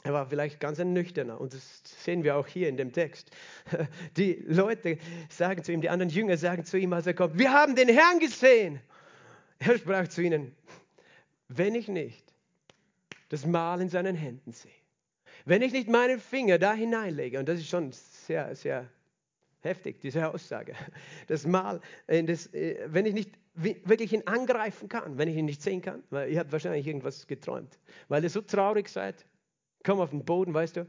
[0.05, 3.31] Er war vielleicht ganz ein Nüchterner und das sehen wir auch hier in dem Text.
[4.17, 4.97] Die Leute
[5.29, 7.87] sagen zu ihm, die anderen Jünger sagen zu ihm, als er kommt, wir haben den
[7.87, 8.81] Herrn gesehen.
[9.59, 10.53] Er sprach zu ihnen,
[11.47, 12.33] wenn ich nicht
[13.29, 14.71] das Mal in seinen Händen sehe,
[15.45, 18.89] wenn ich nicht meinen Finger da hineinlege, und das ist schon sehr, sehr
[19.61, 20.73] heftig, diese Aussage,
[21.27, 25.61] das Mal, das, äh, wenn ich nicht wirklich ihn angreifen kann, wenn ich ihn nicht
[25.61, 29.25] sehen kann, weil ihr habt wahrscheinlich irgendwas geträumt, weil ihr so traurig seid,
[29.83, 30.87] Komm auf den Boden, weißt du?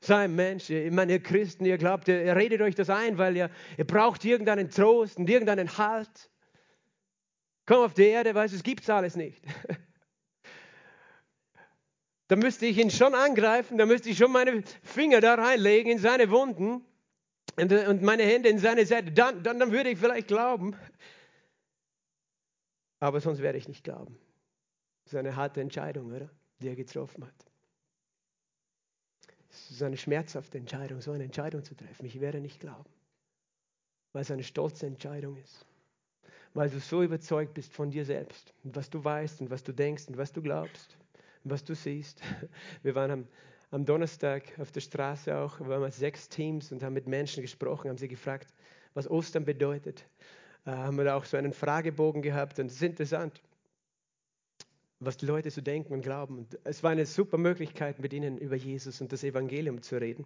[0.00, 0.68] Sei ein Mensch.
[0.68, 3.86] Ich meine, ihr Christen, ihr glaubt, ihr, ihr redet euch das ein, weil ihr, ihr
[3.86, 6.30] braucht irgendeinen Trost und irgendeinen Halt.
[7.64, 9.42] Komm auf die Erde, weißt du, es gibt alles nicht.
[12.28, 15.98] Da müsste ich ihn schon angreifen, da müsste ich schon meine Finger da reinlegen in
[15.98, 16.84] seine Wunden
[17.56, 19.12] und, und meine Hände in seine Seite.
[19.12, 20.74] Dann, dann, dann würde ich vielleicht glauben.
[22.98, 24.18] Aber sonst werde ich nicht glauben.
[25.04, 26.28] Das ist eine harte Entscheidung, oder?
[26.60, 27.46] Die er getroffen hat.
[29.56, 32.04] Es ist eine schmerzhafte Entscheidung, so eine Entscheidung zu treffen.
[32.04, 32.90] Ich werde nicht glauben,
[34.12, 35.64] weil es eine stolze Entscheidung ist.
[36.52, 39.72] Weil du so überzeugt bist von dir selbst und was du weißt und was du
[39.72, 40.96] denkst und was du glaubst
[41.42, 42.20] und was du siehst.
[42.82, 43.28] Wir waren am,
[43.70, 47.88] am Donnerstag auf der Straße auch, wir waren sechs Teams und haben mit Menschen gesprochen,
[47.88, 48.54] haben sie gefragt,
[48.94, 50.06] was Ostern bedeutet.
[50.64, 53.42] Äh, haben wir auch so einen Fragebogen gehabt und es ist interessant
[55.00, 56.38] was die Leute so denken und glauben.
[56.38, 60.24] Und es war eine super Möglichkeit, mit ihnen über Jesus und das Evangelium zu reden.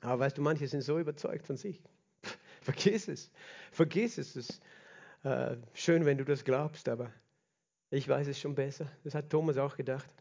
[0.00, 1.82] Aber weißt du, manche sind so überzeugt von sich.
[2.62, 3.30] Vergiss es.
[3.72, 4.36] Vergiss es.
[4.36, 4.62] Es ist
[5.24, 7.12] äh, schön, wenn du das glaubst, aber
[7.90, 8.86] ich weiß es schon besser.
[9.04, 10.12] Das hat Thomas auch gedacht.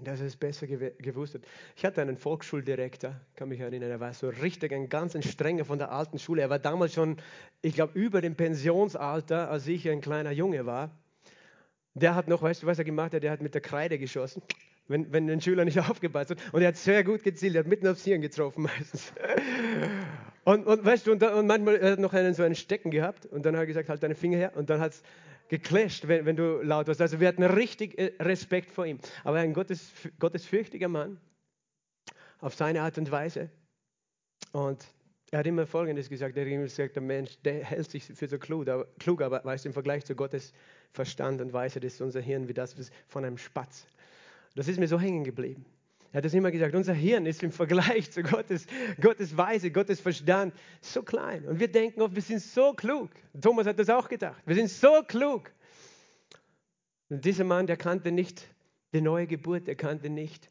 [0.00, 1.42] Dass er es besser gewusst hat.
[1.74, 5.80] Ich hatte einen Volksschuldirektor, kann mich erinnern, er war so richtig ein ganz strenger von
[5.80, 6.42] der alten Schule.
[6.42, 7.16] Er war damals schon,
[7.62, 10.96] ich glaube, über dem Pensionsalter, als ich ein kleiner Junge war.
[11.94, 13.22] Der hat noch, weißt du, was er gemacht hat?
[13.22, 14.42] Der hat mit der Kreide geschossen,
[14.86, 16.38] wenn, wenn ein Schüler nicht aufgepasst hat.
[16.52, 19.12] Und er hat sehr gut gezielt, er hat mitten aufs Hirn getroffen meistens.
[20.44, 23.26] Und, und weißt du, und, und manchmal hat er noch einen so einen Stecken gehabt
[23.26, 25.02] und dann hat er gesagt, halt deine Finger her und dann hat es
[25.48, 27.02] geclasht, wenn, wenn du laut warst.
[27.02, 28.98] Also wir hatten richtig äh, Respekt vor ihm.
[29.24, 31.20] Aber er ein Gottes, gottesfürchtiger Mann
[32.40, 33.50] auf seine Art und Weise.
[34.52, 34.86] Und
[35.30, 38.26] er hat immer Folgendes gesagt, er hat immer gesagt, der Mensch, der hält sich für
[38.26, 40.52] so klug, aber, klug, aber weißt im Vergleich zu Gottes
[40.92, 42.74] Verstand und Weise ist unser Hirn wie das
[43.08, 43.86] von einem Spatz.
[44.54, 45.66] Das ist mir so hängen geblieben.
[46.12, 48.66] Er hat das immer gesagt, unser Hirn ist im Vergleich zu Gottes,
[49.00, 51.44] Gottes Weise, Gottes Verstand so klein.
[51.44, 53.10] Und wir denken oft, wir sind so klug.
[53.38, 54.42] Thomas hat das auch gedacht.
[54.46, 55.52] Wir sind so klug.
[57.10, 58.46] Und dieser Mann, der kannte nicht
[58.94, 60.50] die neue Geburt, der kannte nicht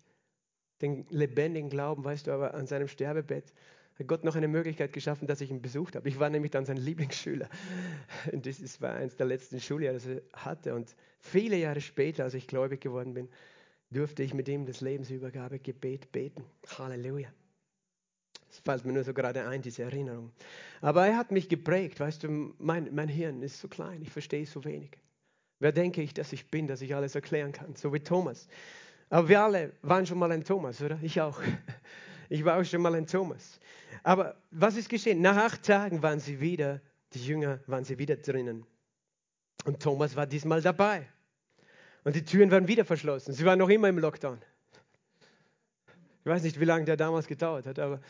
[0.82, 3.52] den lebendigen Glauben, weißt du, aber an seinem Sterbebett
[4.00, 6.08] hat Gott noch eine Möglichkeit geschaffen, dass ich ihn besucht habe.
[6.08, 7.50] Ich war nämlich dann sein Lieblingsschüler.
[8.32, 10.76] Und das war eines der letzten Schuljahre, das er hatte.
[10.76, 13.28] Und viele Jahre später, als ich gläubig geworden bin,
[13.90, 16.44] durfte ich mit ihm das Lebensübergabegebet beten.
[16.78, 17.30] Halleluja.
[18.48, 20.32] Das fällt mir nur so gerade ein, diese Erinnerung.
[20.82, 24.46] Aber er hat mich geprägt, weißt du, mein, mein Hirn ist so klein, ich verstehe
[24.46, 24.92] so wenig.
[25.60, 28.48] Wer denke ich, dass ich bin, dass ich alles erklären kann, so wie Thomas.
[29.10, 31.00] Aber wir alle waren schon mal ein Thomas, oder?
[31.02, 31.42] Ich auch.
[32.30, 33.60] Ich war auch schon mal ein Thomas.
[34.04, 35.22] Aber was ist geschehen?
[35.22, 36.82] Nach acht Tagen waren sie wieder,
[37.14, 38.66] die Jünger waren sie wieder drinnen.
[39.66, 41.08] Und Thomas war diesmal dabei.
[42.04, 43.34] Und die Türen waren wieder verschlossen.
[43.34, 44.42] Sie waren noch immer im Lockdown.
[46.22, 48.02] Ich weiß nicht, wie lange der damals gedauert hat, aber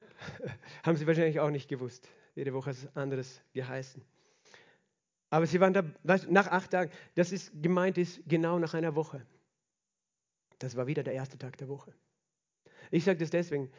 [0.82, 2.08] haben sie wahrscheinlich auch nicht gewusst.
[2.34, 4.02] Jede Woche es anderes geheißen.
[5.30, 5.82] Aber sie waren da,
[6.28, 9.26] nach acht Tagen, das ist gemeint ist genau nach einer Woche.
[10.58, 11.94] Das war wieder der erste Tag der Woche.
[12.92, 13.70] Ich sage das deswegen,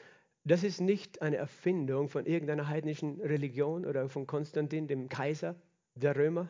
[0.44, 5.56] das ist nicht eine Erfindung von irgendeiner heidnischen Religion oder von Konstantin, dem Kaiser
[5.94, 6.50] der Römer,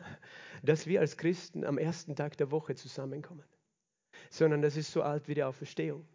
[0.62, 3.44] dass wir als Christen am ersten Tag der Woche zusammenkommen,
[4.30, 6.06] sondern das ist so alt wie die Auferstehung.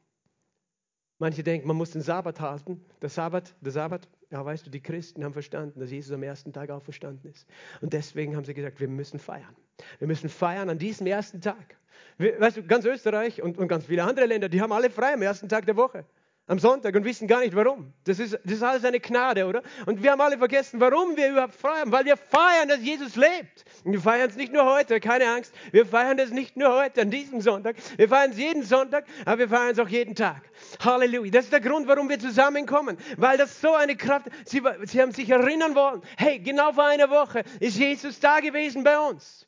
[1.19, 2.83] Manche denken, man muss den Sabbat halten.
[3.01, 6.51] Der Sabbat, der Sabbat, ja, weißt du, die Christen haben verstanden, dass Jesus am ersten
[6.51, 7.45] Tag auferstanden ist.
[7.81, 9.55] Und deswegen haben sie gesagt, wir müssen feiern.
[9.99, 11.77] Wir müssen feiern an diesem ersten Tag.
[12.17, 15.21] Weißt du, ganz Österreich und, und ganz viele andere Länder, die haben alle frei am
[15.21, 16.05] ersten Tag der Woche
[16.49, 17.93] am Sonntag und wissen gar nicht warum.
[18.05, 19.61] Das ist, das ist alles eine Gnade, oder?
[19.85, 23.65] Und wir haben alle vergessen, warum wir überhaupt feiern, weil wir feiern, dass Jesus lebt.
[23.83, 27.01] Und wir feiern es nicht nur heute, keine Angst, wir feiern das nicht nur heute,
[27.01, 30.41] an diesem Sonntag, wir feiern es jeden Sonntag, aber wir feiern es auch jeden Tag.
[30.83, 31.29] Halleluja.
[31.29, 35.11] Das ist der Grund, warum wir zusammenkommen, weil das so eine Kraft, sie, sie haben
[35.11, 39.45] sich erinnern wollen, hey, genau vor einer Woche ist Jesus da gewesen bei uns.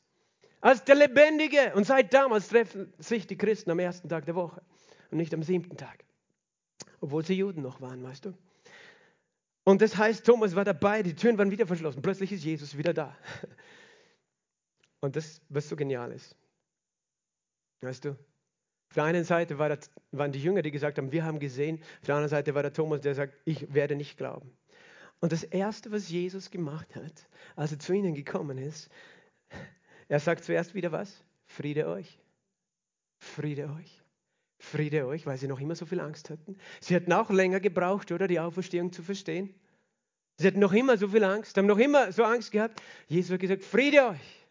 [0.60, 1.72] Als der Lebendige.
[1.74, 4.62] Und seit damals treffen sich die Christen am ersten Tag der Woche
[5.10, 6.04] und nicht am siebten Tag
[7.02, 8.34] obwohl sie Juden noch waren, weißt du.
[9.64, 12.00] Und das heißt, Thomas war dabei, die Türen waren wieder verschlossen.
[12.00, 13.16] Plötzlich ist Jesus wieder da.
[15.00, 16.36] Und das, was so genial ist.
[17.80, 18.10] Weißt du?
[18.10, 21.82] Auf der einen Seite war das, waren die Jünger, die gesagt haben, wir haben gesehen.
[22.00, 24.56] Auf der anderen Seite war der Thomas, der sagt, ich werde nicht glauben.
[25.20, 28.90] Und das Erste, was Jesus gemacht hat, als er zu ihnen gekommen ist,
[30.08, 31.24] er sagt zuerst wieder was?
[31.46, 32.20] Friede euch.
[33.18, 34.01] Friede euch.
[34.62, 36.56] Friede euch, weil sie noch immer so viel Angst hatten.
[36.80, 39.52] Sie hatten auch länger gebraucht, oder die Auferstehung zu verstehen.
[40.38, 42.80] Sie hatten noch immer so viel Angst, haben noch immer so Angst gehabt.
[43.08, 44.46] Jesus hat gesagt, Friede euch.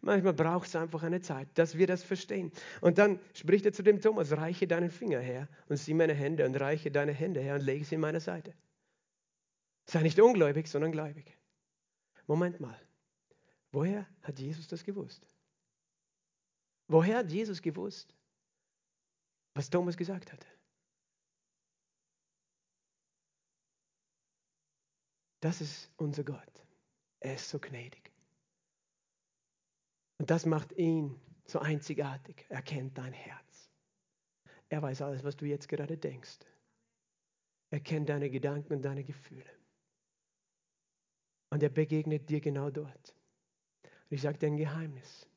[0.00, 2.50] Manchmal braucht es einfach eine Zeit, dass wir das verstehen.
[2.80, 6.44] Und dann spricht er zu dem Thomas, reiche deinen Finger her und sieh meine Hände
[6.44, 8.52] und reiche deine Hände her und lege sie in meine Seite.
[9.86, 11.38] Sei nicht ungläubig, sondern gläubig.
[12.26, 12.78] Moment mal,
[13.70, 15.24] woher hat Jesus das gewusst?
[16.88, 18.12] Woher hat Jesus gewusst,
[19.54, 20.46] was Thomas gesagt hatte.
[25.40, 26.64] Das ist unser Gott.
[27.20, 28.12] Er ist so gnädig.
[30.18, 32.46] Und das macht ihn so einzigartig.
[32.48, 33.70] Er kennt dein Herz.
[34.68, 36.38] Er weiß alles, was du jetzt gerade denkst.
[37.70, 39.50] Er kennt deine Gedanken und deine Gefühle.
[41.50, 43.14] Und er begegnet dir genau dort.
[43.82, 45.28] Und ich sage dir ein Geheimnis.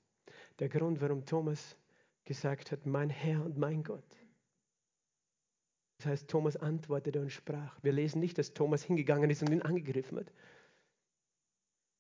[0.60, 1.76] Der Grund, warum Thomas
[2.26, 4.04] gesagt hat, mein Herr und mein Gott.
[5.98, 7.78] Das heißt, Thomas antwortete und sprach.
[7.82, 10.34] Wir lesen nicht, dass Thomas hingegangen ist und ihn angegriffen hat.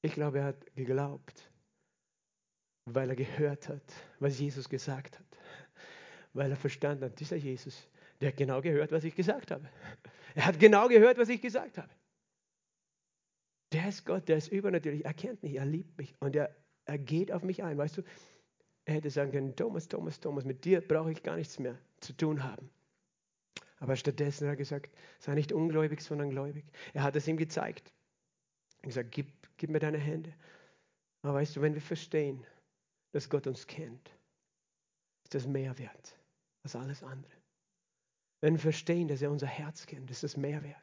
[0.01, 1.49] Ich glaube, er hat geglaubt,
[2.85, 5.25] weil er gehört hat, was Jesus gesagt hat.
[6.33, 7.87] Weil er verstanden hat, dieser Jesus,
[8.19, 9.67] der hat genau gehört, was ich gesagt habe.
[10.35, 11.89] Er hat genau gehört, was ich gesagt habe.
[13.71, 15.05] Der ist Gott, der ist übernatürlich.
[15.05, 17.77] Er kennt mich, er liebt mich und er, er geht auf mich ein.
[17.77, 18.03] Weißt du,
[18.85, 22.13] er hätte sagen können, Thomas, Thomas, Thomas, mit dir brauche ich gar nichts mehr zu
[22.13, 22.69] tun haben.
[23.79, 26.65] Aber stattdessen hat er gesagt, sei nicht ungläubig, sondern gläubig.
[26.93, 27.91] Er hat es ihm gezeigt.
[28.77, 30.33] Er hat gesagt, gib, gib mir deine Hände.
[31.23, 32.45] Aber weißt du, wenn wir verstehen,
[33.11, 34.11] dass Gott uns kennt,
[35.23, 36.17] ist das mehr wert
[36.63, 37.33] als alles andere.
[38.41, 40.77] Wenn wir verstehen, dass er unser Herz kennt, ist das mehr wert.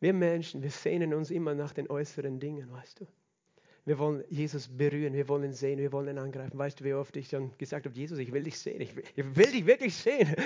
[0.00, 3.06] Wir Menschen, wir sehnen uns immer nach den äußeren Dingen, weißt du.
[3.84, 6.56] Wir wollen Jesus berühren, wir wollen ihn sehen, wir wollen ihn angreifen.
[6.56, 9.04] Weißt du, wie oft ich schon gesagt habe, Jesus, ich will dich sehen, ich will,
[9.16, 10.36] ich will dich wirklich sehen,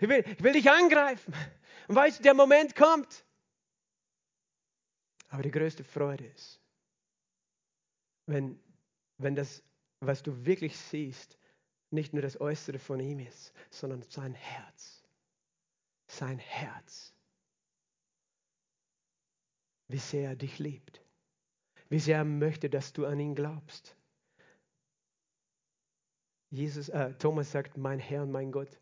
[0.00, 1.32] ich will, ich will dich angreifen.
[1.88, 3.24] Und weißt du, der Moment kommt.
[5.28, 6.60] Aber die größte Freude ist,
[8.26, 8.60] wenn,
[9.18, 9.62] wenn das,
[10.00, 11.38] was du wirklich siehst,
[11.90, 15.02] nicht nur das Äußere von ihm ist, sondern sein Herz.
[16.06, 17.14] Sein Herz.
[19.88, 21.03] Wie sehr er dich liebt.
[21.88, 23.96] Wie sehr er möchte, dass du an ihn glaubst.
[26.50, 28.78] Jesus, äh, Thomas sagt, mein Herr und mein Gott.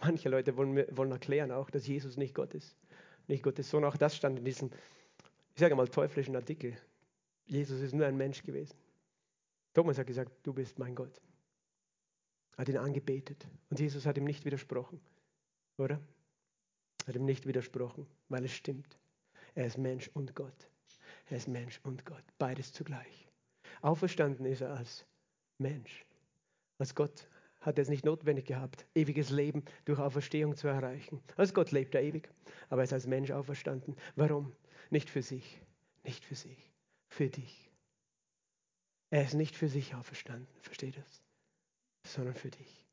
[0.00, 2.76] Manche Leute wollen, wollen erklären auch, dass Jesus nicht Gott ist.
[3.26, 3.84] Nicht Gottes Sohn.
[3.84, 4.70] Auch das stand in diesem,
[5.54, 6.76] ich sage mal, teuflischen Artikel.
[7.46, 8.76] Jesus ist nur ein Mensch gewesen.
[9.74, 11.20] Thomas hat gesagt, du bist mein Gott.
[12.56, 13.46] Hat ihn angebetet.
[13.70, 15.00] Und Jesus hat ihm nicht widersprochen.
[15.76, 16.00] Oder?
[17.06, 18.98] Hat ihm nicht widersprochen, weil es stimmt.
[19.54, 20.68] Er ist Mensch und Gott.
[21.30, 22.24] Er ist Mensch und Gott.
[22.38, 23.28] Beides zugleich.
[23.82, 25.04] Auferstanden ist er als
[25.58, 26.06] Mensch.
[26.78, 27.28] Als Gott
[27.60, 31.20] hat er es nicht notwendig gehabt, ewiges Leben durch Auferstehung zu erreichen.
[31.36, 32.30] Als Gott lebt er ewig,
[32.70, 33.96] aber er ist als Mensch auferstanden.
[34.16, 34.54] Warum?
[34.90, 35.60] Nicht für sich,
[36.04, 36.72] nicht für sich,
[37.08, 37.70] für dich.
[39.10, 41.22] Er ist nicht für sich auferstanden, versteht das?
[42.06, 42.86] Sondern für dich.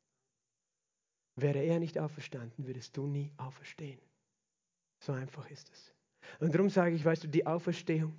[1.35, 3.99] Wäre er nicht auferstanden, würdest du nie auferstehen.
[4.99, 5.93] So einfach ist es.
[6.39, 8.17] Und darum sage ich, weißt du, die Auferstehung,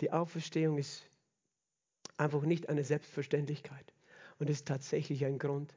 [0.00, 1.04] die Auferstehung ist
[2.16, 3.92] einfach nicht eine Selbstverständlichkeit
[4.38, 5.74] und ist tatsächlich ein Grund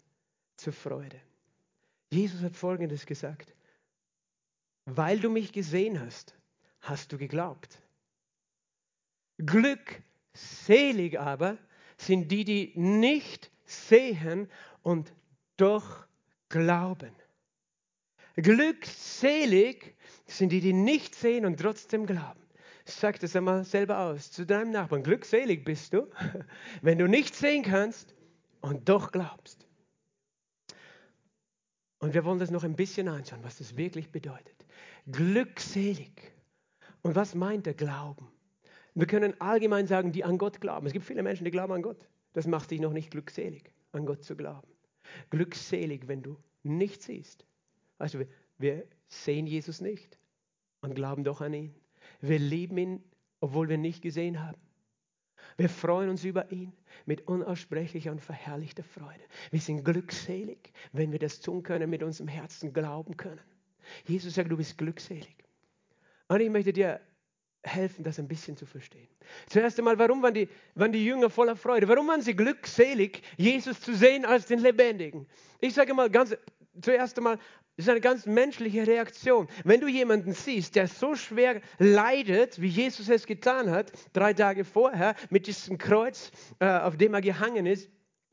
[0.55, 1.19] zur Freude.
[2.09, 3.53] Jesus hat Folgendes gesagt.
[4.85, 6.35] Weil du mich gesehen hast,
[6.79, 7.81] hast du geglaubt.
[9.37, 11.57] Glückselig aber
[11.97, 14.49] sind die, die nicht sehen
[14.81, 15.13] und
[15.57, 16.07] doch
[16.49, 17.13] glauben.
[18.35, 22.46] Glückselig sind die, die nicht sehen und trotzdem glauben.
[22.89, 25.03] Sag das einmal selber aus zu deinem Nachbarn.
[25.03, 26.07] Glückselig bist du,
[26.81, 28.15] wenn du nicht sehen kannst
[28.61, 29.67] und doch glaubst.
[31.99, 34.65] Und wir wollen das noch ein bisschen anschauen, was das wirklich bedeutet.
[35.11, 36.33] Glückselig.
[37.01, 38.31] Und was meint der Glauben?
[38.95, 40.87] Wir können allgemein sagen, die an Gott glauben.
[40.87, 42.07] Es gibt viele Menschen, die glauben an Gott.
[42.33, 44.67] Das macht dich noch nicht glückselig, an Gott zu glauben.
[45.29, 47.45] Glückselig, wenn du nicht siehst.
[47.97, 50.17] Weißt du, wir sehen Jesus nicht
[50.81, 51.75] und glauben doch an ihn.
[52.21, 53.03] Wir lieben ihn,
[53.39, 54.57] obwohl wir nicht gesehen haben.
[55.57, 56.73] Wir freuen uns über ihn
[57.05, 59.23] mit unaussprechlicher und verherrlichter Freude.
[59.51, 63.41] Wir sind glückselig, wenn wir das tun können, mit unserem Herzen glauben können.
[64.05, 65.35] Jesus sagt, du bist glückselig.
[66.27, 66.99] Und ich möchte dir
[67.63, 69.07] helfen, das ein bisschen zu verstehen.
[69.47, 71.87] Zuerst einmal, warum waren die, waren die Jünger voller Freude?
[71.87, 75.27] Warum waren sie glückselig, Jesus zu sehen als den Lebendigen?
[75.59, 76.35] Ich sage mal ganz
[76.81, 77.39] zuerst einmal,
[77.77, 79.47] ist eine ganz menschliche Reaktion.
[79.63, 84.65] Wenn du jemanden siehst, der so schwer leidet, wie Jesus es getan hat, drei Tage
[84.65, 87.89] vorher mit diesem Kreuz, äh, auf dem er gehangen ist,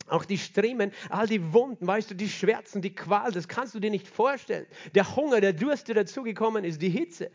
[0.07, 3.81] auch die Striemen, all die Wunden, weißt du, die Schmerzen, die Qual, das kannst du
[3.81, 4.67] dir nicht vorstellen.
[4.95, 7.31] Der Hunger, der Durst, der dazugekommen ist, die Hitze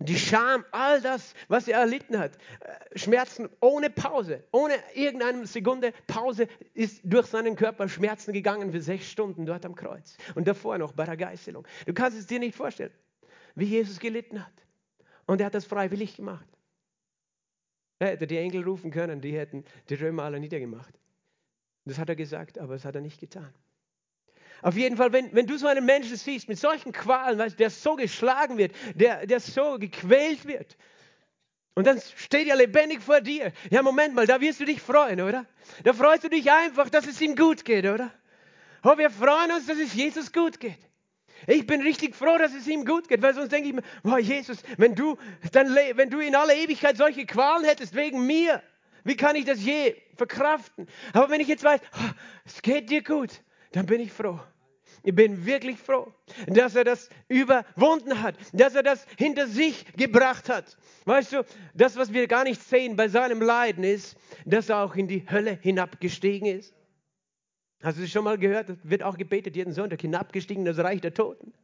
[0.00, 5.92] die Scham, all das, was er erlitten hat, äh, Schmerzen ohne Pause, ohne irgendeine Sekunde
[6.06, 10.16] Pause, ist durch seinen Körper Schmerzen gegangen für sechs Stunden dort am Kreuz.
[10.34, 11.66] Und davor noch bei der Geißelung.
[11.86, 12.92] Du kannst es dir nicht vorstellen,
[13.54, 14.52] wie Jesus gelitten hat.
[15.26, 16.46] Und er hat das freiwillig gemacht.
[17.98, 20.98] Er hätte die Engel rufen können, die hätten die Römer alle niedergemacht.
[21.84, 23.52] Das hat er gesagt, aber das hat er nicht getan.
[24.62, 27.70] Auf jeden Fall, wenn, wenn du so einen Menschen siehst mit solchen Qualen, weißt, der
[27.70, 30.76] so geschlagen wird, der, der so gequält wird,
[31.74, 33.52] und dann steht er lebendig vor dir.
[33.70, 35.46] Ja, Moment mal, da wirst du dich freuen, oder?
[35.84, 38.12] Da freust du dich einfach, dass es ihm gut geht, oder?
[38.82, 40.78] Oh, wir freuen uns, dass es Jesus gut geht.
[41.46, 44.18] Ich bin richtig froh, dass es ihm gut geht, weil sonst denke ich mir, oh
[44.18, 45.16] Jesus, wenn du,
[45.52, 48.62] dann, wenn du in aller Ewigkeit solche Qualen hättest wegen mir,
[49.04, 50.86] wie kann ich das je verkraften?
[51.14, 52.10] Aber wenn ich jetzt weiß, oh,
[52.44, 53.30] es geht dir gut,
[53.72, 54.38] dann bin ich froh.
[55.02, 56.12] Ich bin wirklich froh,
[56.46, 60.76] dass er das überwunden hat, dass er das hinter sich gebracht hat.
[61.04, 61.44] Weißt du,
[61.74, 65.24] das, was wir gar nicht sehen bei seinem Leiden ist, dass er auch in die
[65.30, 66.74] Hölle hinabgestiegen ist.
[67.82, 68.68] Hast du das schon mal gehört?
[68.68, 71.54] Das wird auch gebetet jeden Sonntag, hinabgestiegen in das Reich der Toten.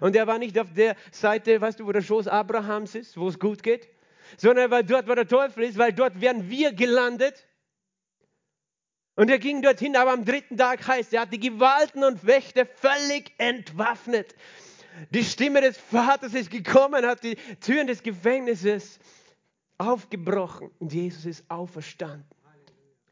[0.00, 3.28] Und er war nicht auf der Seite, weißt du, wo der Schoß Abrahams ist, wo
[3.28, 3.88] es gut geht,
[4.36, 7.46] sondern weil dort, wo der Teufel ist, weil dort werden wir gelandet.
[9.16, 12.66] Und er ging dorthin, aber am dritten Tag heißt, er hat die Gewalten und Wächter
[12.66, 14.34] völlig entwaffnet.
[15.10, 18.98] Die Stimme des Vaters ist gekommen, hat die Türen des Gefängnisses
[19.78, 22.26] aufgebrochen und Jesus ist auferstanden.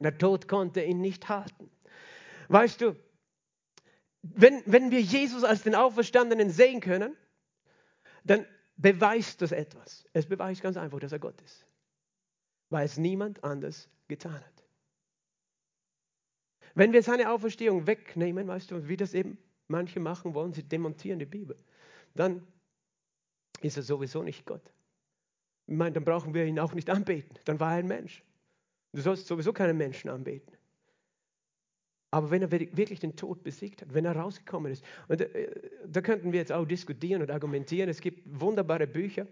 [0.00, 1.70] Der Tod konnte ihn nicht halten.
[2.48, 2.96] Weißt du,
[4.22, 7.16] wenn, wenn wir Jesus als den Auferstandenen sehen können,
[8.24, 8.46] dann
[8.76, 10.04] beweist das etwas.
[10.12, 11.66] Es beweist ganz einfach, dass er Gott ist,
[12.70, 14.61] weil es niemand anders getan hat.
[16.74, 21.18] Wenn wir seine Auferstehung wegnehmen, weißt du, wie das eben manche machen wollen, sie demontieren
[21.18, 21.56] die Bibel,
[22.14, 22.46] dann
[23.60, 24.72] ist er sowieso nicht Gott.
[25.66, 27.38] Ich meine, dann brauchen wir ihn auch nicht anbeten.
[27.44, 28.22] Dann war er ein Mensch.
[28.92, 30.52] Du sollst sowieso keinen Menschen anbeten.
[32.10, 36.02] Aber wenn er wirklich den Tod besiegt hat, wenn er rausgekommen ist, und äh, da
[36.02, 37.88] könnten wir jetzt auch diskutieren und argumentieren.
[37.88, 39.26] Es gibt wunderbare Bücher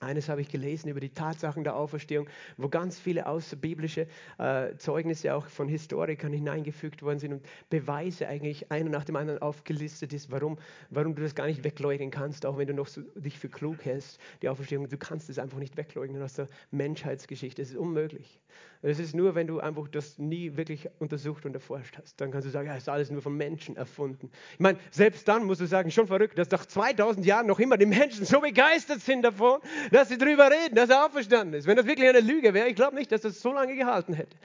[0.00, 4.06] eines habe ich gelesen über die Tatsachen der Auferstehung, wo ganz viele außerbiblische
[4.38, 9.40] äh, Zeugnisse auch von Historikern hineingefügt worden sind und Beweise eigentlich einer nach dem anderen
[9.42, 10.58] aufgelistet ist, warum,
[10.90, 13.84] warum du das gar nicht wegleugnen kannst, auch wenn du noch so, dich für klug
[13.84, 14.88] hältst, die Auferstehung.
[14.88, 17.62] Du kannst es einfach nicht wegleugnen aus der Menschheitsgeschichte.
[17.62, 18.40] Es ist unmöglich.
[18.82, 22.18] Es ist nur, wenn du einfach das nie wirklich untersucht und erforscht hast.
[22.18, 24.30] Dann kannst du sagen, ja, ist alles nur von Menschen erfunden.
[24.54, 27.76] Ich meine, selbst dann musst du sagen, schon verrückt, dass nach 2000 Jahren noch immer
[27.76, 29.60] die Menschen so begeistert sind davon,
[29.90, 31.66] dass sie darüber reden, dass er auferstanden ist.
[31.66, 34.36] Wenn das wirklich eine Lüge wäre, ich glaube nicht, dass das so lange gehalten hätte.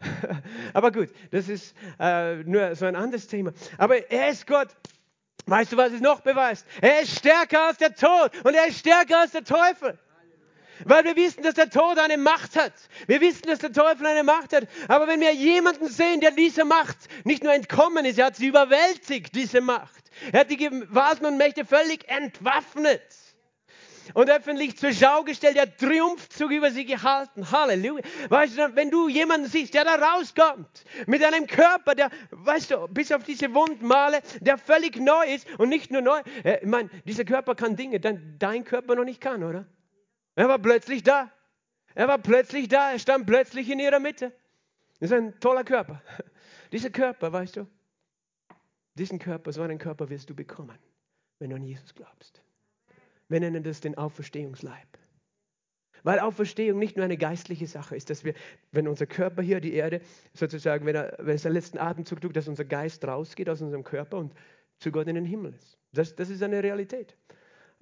[0.72, 3.52] Aber gut, das ist äh, nur so ein anderes Thema.
[3.76, 4.68] Aber er ist Gott.
[5.44, 6.66] Weißt du, was es noch beweist?
[6.80, 9.98] Er ist stärker als der Tod und er ist stärker als der Teufel.
[10.84, 12.72] Weil wir wissen, dass der Tod eine Macht hat.
[13.06, 14.66] Wir wissen, dass der Teufel eine Macht hat.
[14.88, 18.48] Aber wenn wir jemanden sehen, der dieser Macht nicht nur entkommen ist, er hat sie
[18.48, 20.10] überwältigt, diese Macht.
[20.32, 23.02] Er hat die Gewalten und Mächte völlig entwaffnet
[24.14, 25.56] und öffentlich zur Schau gestellt.
[25.56, 27.50] Er hat Triumphzug über sie gehalten.
[27.50, 28.02] Halleluja.
[28.28, 32.88] Weißt du, wenn du jemanden siehst, der da rauskommt, mit einem Körper, der, weißt du,
[32.88, 36.20] bis auf diese Wundmale, der völlig neu ist und nicht nur neu.
[36.44, 39.66] Äh, ich meine, dieser Körper kann Dinge, die dein Körper noch nicht kann, oder?
[40.34, 41.30] Er war plötzlich da.
[41.94, 42.92] Er war plötzlich da.
[42.92, 44.32] Er stand plötzlich in ihrer Mitte.
[45.00, 46.02] Das ist ein toller Körper.
[46.72, 47.66] Dieser Körper, weißt du,
[48.94, 50.78] diesen Körper, so einen Körper wirst du bekommen,
[51.38, 52.42] wenn du an Jesus glaubst.
[53.28, 54.98] Wir nennen das den Auferstehungsleib.
[56.02, 58.34] Weil Auferstehung nicht nur eine geistliche Sache ist, dass wir,
[58.72, 60.00] wenn unser Körper hier, die Erde,
[60.34, 63.84] sozusagen, wenn, er, wenn es der letzten Atemzug tut, dass unser Geist rausgeht aus unserem
[63.84, 64.34] Körper und
[64.78, 65.78] zu Gott in den Himmel ist.
[65.92, 67.16] Das, das ist eine Realität.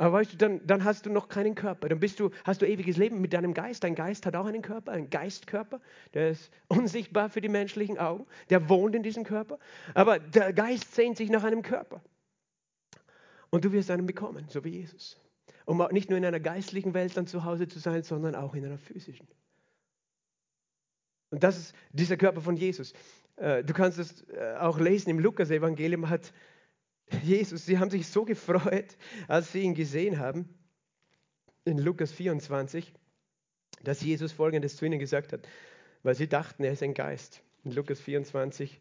[0.01, 1.91] Aber weißt du, dann, dann hast du noch keinen Körper.
[1.91, 3.85] Dann bist du, hast du ewiges Leben mit deinem Geist.
[3.85, 5.79] Dein Geist hat auch einen Körper, einen Geistkörper.
[6.15, 8.27] Der ist unsichtbar für die menschlichen Augen.
[8.49, 9.59] Der wohnt in diesem Körper.
[9.93, 12.01] Aber der Geist sehnt sich nach einem Körper.
[13.51, 15.21] Und du wirst einen bekommen, so wie Jesus
[15.67, 18.65] um nicht nur in einer geistlichen Welt dann zu Hause zu sein, sondern auch in
[18.65, 19.29] einer physischen.
[21.31, 22.93] Und das ist dieser Körper von Jesus.
[23.37, 26.33] Äh, du kannst es äh, auch lesen im Lukas-Evangelium, hat
[27.23, 28.97] Jesus, sie haben sich so gefreut,
[29.29, 30.49] als sie ihn gesehen haben,
[31.65, 32.93] in Lukas 24,
[33.83, 35.47] dass Jesus Folgendes zu ihnen gesagt hat,
[36.03, 37.43] weil sie dachten, er ist ein Geist.
[37.65, 38.81] In Lukas 24,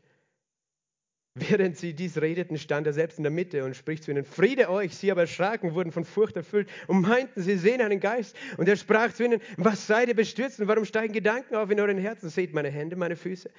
[1.35, 4.69] Während sie dies redeten, stand er selbst in der Mitte und spricht zu ihnen, Friede
[4.69, 4.95] euch.
[4.95, 8.35] Sie aber erschraken, wurden von Furcht erfüllt und meinten, sie sehen einen Geist.
[8.57, 11.79] Und er sprach zu ihnen, was seid ihr bestürzt und warum steigen Gedanken auf in
[11.79, 12.29] euren Herzen?
[12.29, 13.49] Seht meine Hände, meine Füße,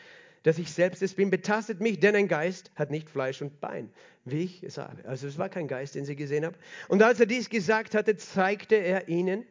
[0.43, 1.31] dass ich selbst es bin.
[1.31, 3.91] Betastet mich, denn ein Geist hat nicht Fleisch und Bein,
[4.25, 5.05] wie ich es habe.
[5.07, 6.57] Also es war kein Geist, den sie gesehen haben.
[6.89, 9.45] Und als er dies gesagt hatte, zeigte er ihnen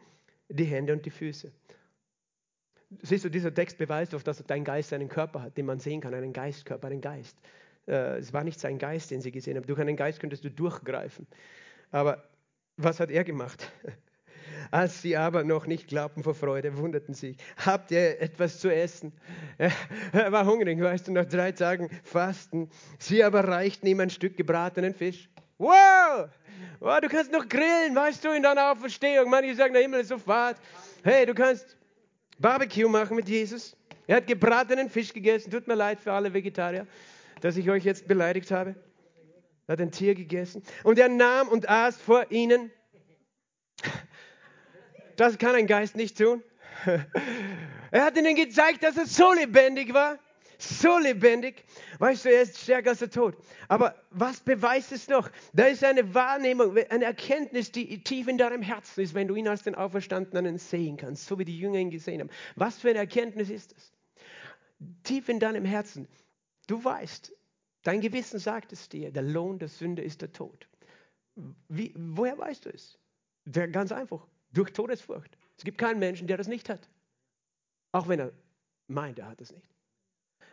[0.50, 1.52] die Hände und die Füße.
[3.04, 6.02] Siehst du, dieser Text beweist oft, dass dein Geist einen Körper hat, den man sehen
[6.02, 7.38] kann, einen Geistkörper, einen Geist.
[7.88, 9.68] Äh, es war nicht sein Geist, den sie gesehen haben.
[9.68, 11.28] Durch einen Geist könntest du durchgreifen.
[11.92, 12.24] Aber
[12.78, 13.72] was hat er gemacht?
[14.72, 17.38] Als sie aber noch nicht glaubten vor Freude, wunderten sich.
[17.66, 19.14] Habt ihr etwas zu essen?
[19.58, 22.70] Er war hungrig, weißt du, nach drei Tagen Fasten.
[22.98, 25.30] Sie aber reichten ihm ein Stück gebratenen Fisch.
[25.58, 26.30] Wow!
[26.80, 27.00] wow!
[27.02, 29.30] Du kannst noch grillen, weißt du, in deiner Auferstehung.
[29.30, 30.58] Manche sagen, der Himmel ist so fad.
[31.04, 31.78] Hey, du kannst
[32.38, 33.76] Barbecue machen mit Jesus.
[34.08, 35.52] Er hat gebratenen Fisch gegessen.
[35.52, 36.88] Tut mir leid für alle Vegetarier
[37.42, 38.76] dass ich euch jetzt beleidigt habe?
[39.68, 42.72] Er hat ein Tier gegessen und er nahm und aß vor ihnen.
[45.20, 46.42] Das kann ein Geist nicht tun.
[47.92, 50.20] Er hat ihnen gezeigt, dass er so lebendig war.
[50.60, 51.66] So lebendig.
[51.98, 53.36] Weißt du, er ist stärker als der Tod.
[53.68, 55.30] Aber was beweist es noch?
[55.54, 59.48] Da ist eine Wahrnehmung, eine Erkenntnis, die tief in deinem Herzen ist, wenn du ihn
[59.48, 62.30] als den Auferstandenen sehen kannst, so wie die Jünger ihn gesehen haben.
[62.56, 63.92] Was für eine Erkenntnis ist das?
[65.04, 66.08] Tief in deinem Herzen.
[66.68, 67.34] Du weißt,
[67.84, 70.70] dein Gewissen sagt es dir, der Lohn der Sünde ist der Tod.
[71.68, 73.00] Wie, woher weißt du es?
[73.52, 75.38] Ganz einfach, durch Todesfurcht.
[75.58, 76.90] Es gibt keinen Menschen, der das nicht hat.
[77.92, 78.32] Auch wenn er
[78.88, 79.68] meint, er hat es nicht.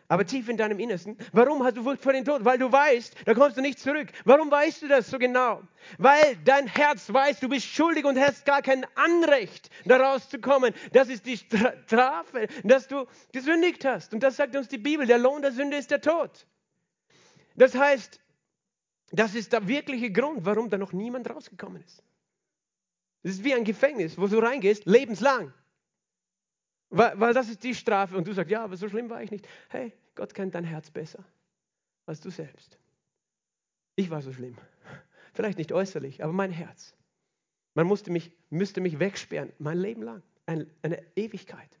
[0.09, 1.17] aber tief in deinem Innersten.
[1.33, 2.45] Warum hast du Furcht vor dem Tod?
[2.45, 4.07] Weil du weißt, da kommst du nicht zurück.
[4.23, 5.61] Warum weißt du das so genau?
[5.97, 10.73] Weil dein Herz weiß, du bist schuldig und hast gar kein Anrecht, da rauszukommen.
[10.93, 14.13] Das ist die Strafe, dass du gesündigt hast.
[14.13, 15.05] Und das sagt uns die Bibel.
[15.05, 16.47] Der Lohn der Sünde ist der Tod.
[17.55, 18.21] Das heißt,
[19.11, 22.03] das ist der wirkliche Grund, warum da noch niemand rausgekommen ist.
[23.27, 25.51] Es ist wie ein Gefängnis, wo du reingehst, lebenslang.
[26.89, 28.15] Weil, weil das ist die Strafe.
[28.15, 29.45] Und du sagst, ja, aber so schlimm war ich nicht.
[29.67, 31.25] Hey, Gott kennt dein Herz besser
[32.05, 32.77] als du selbst.
[33.97, 34.55] Ich war so schlimm.
[35.33, 36.95] Vielleicht nicht äußerlich, aber mein Herz.
[37.73, 41.77] Man musste mich, müsste mich wegsperren, mein Leben lang, eine, eine Ewigkeit.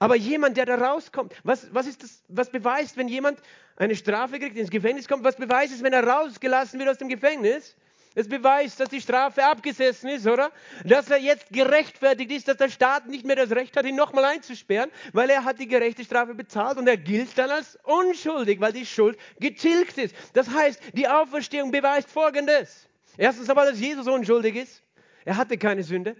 [0.00, 3.40] Aber jemand, der da rauskommt, was, was, ist das, was beweist, wenn jemand
[3.76, 7.08] eine Strafe kriegt, ins Gefängnis kommt, was beweist es, wenn er rausgelassen wird aus dem
[7.08, 7.76] Gefängnis?
[8.14, 10.52] Es beweist, dass die Strafe abgesessen ist, oder?
[10.84, 14.24] Dass er jetzt gerechtfertigt ist, dass der Staat nicht mehr das Recht hat, ihn nochmal
[14.24, 18.72] einzusperren, weil er hat die gerechte Strafe bezahlt und er gilt dann als unschuldig, weil
[18.72, 20.14] die Schuld getilgt ist.
[20.32, 22.88] Das heißt, die Auferstehung beweist Folgendes.
[23.16, 24.82] Erstens aber, dass Jesus unschuldig ist.
[25.24, 26.16] Er hatte keine Sünde.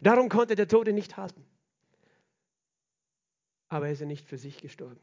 [0.00, 1.46] Darum konnte der Tote nicht halten.
[3.68, 5.00] Aber er ist ja nicht für sich gestorben.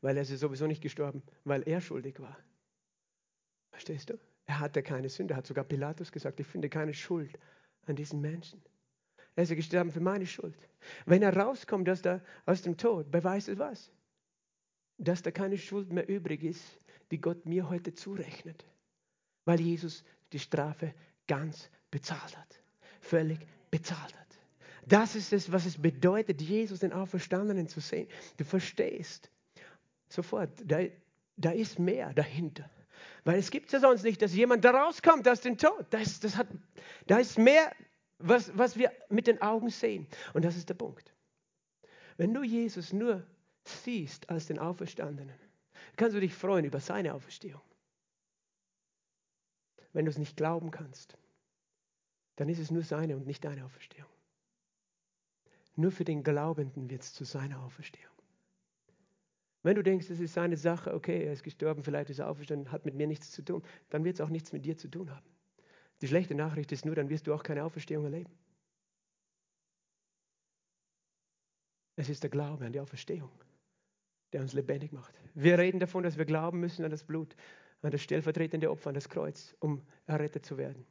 [0.00, 2.36] Weil er ist sowieso nicht gestorben, weil er schuldig war.
[3.70, 4.18] Verstehst du?
[4.46, 7.38] Er hatte keine Sünde, hat sogar Pilatus gesagt, ich finde keine Schuld
[7.86, 8.62] an diesen Menschen.
[9.34, 10.56] Er ist gestorben für meine Schuld.
[11.04, 13.92] Wenn er rauskommt aus, der, aus dem Tod, beweist es was?
[14.98, 16.62] Dass da keine Schuld mehr übrig ist,
[17.10, 18.64] die Gott mir heute zurechnet.
[19.44, 20.94] Weil Jesus die Strafe
[21.26, 22.60] ganz bezahlt hat.
[23.00, 24.26] Völlig bezahlt hat.
[24.86, 28.08] Das ist es, was es bedeutet, Jesus den Auferstandenen zu sehen.
[28.36, 29.30] Du verstehst
[30.08, 30.78] sofort, da,
[31.36, 32.70] da ist mehr dahinter.
[33.26, 35.84] Weil es gibt ja sonst nicht, dass jemand da rauskommt aus dem Tod.
[35.90, 36.46] Das, das hat,
[37.08, 37.74] da ist mehr,
[38.18, 40.06] was, was wir mit den Augen sehen.
[40.32, 41.12] Und das ist der Punkt.
[42.18, 43.26] Wenn du Jesus nur
[43.64, 45.34] siehst als den Auferstandenen,
[45.96, 47.62] kannst du dich freuen über seine Auferstehung.
[49.92, 51.18] Wenn du es nicht glauben kannst,
[52.36, 54.08] dann ist es nur seine und nicht deine Auferstehung.
[55.74, 58.15] Nur für den Glaubenden wird es zu seiner Auferstehung.
[59.66, 62.70] Wenn du denkst, es ist seine Sache, okay, er ist gestorben, vielleicht ist er auferstanden,
[62.70, 65.10] hat mit mir nichts zu tun, dann wird es auch nichts mit dir zu tun
[65.10, 65.26] haben.
[66.00, 68.30] Die schlechte Nachricht ist nur, dann wirst du auch keine Auferstehung erleben.
[71.96, 73.32] Es ist der Glaube an die Auferstehung,
[74.32, 75.18] der uns lebendig macht.
[75.34, 77.34] Wir reden davon, dass wir glauben müssen an das Blut,
[77.82, 80.86] an das stellvertretende Opfer, an das Kreuz, um errettet zu werden.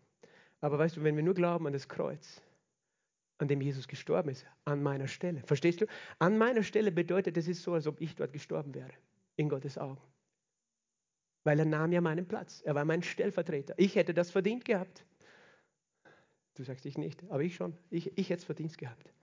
[0.59, 2.41] Aber weißt du, wenn wir nur glauben an das Kreuz,
[3.37, 5.41] an dem Jesus gestorben ist, an meiner Stelle.
[5.45, 5.85] Verstehst du?
[6.19, 8.91] An meiner Stelle bedeutet, es ist so, als ob ich dort gestorben wäre,
[9.35, 10.01] in Gottes Augen.
[11.43, 12.61] Weil er nahm ja meinen Platz.
[12.65, 13.75] Er war mein Stellvertreter.
[13.77, 15.05] Ich hätte das verdient gehabt.
[16.55, 17.77] Du sagst ich nicht, aber ich schon.
[17.89, 19.13] Ich, ich hätte es verdient gehabt.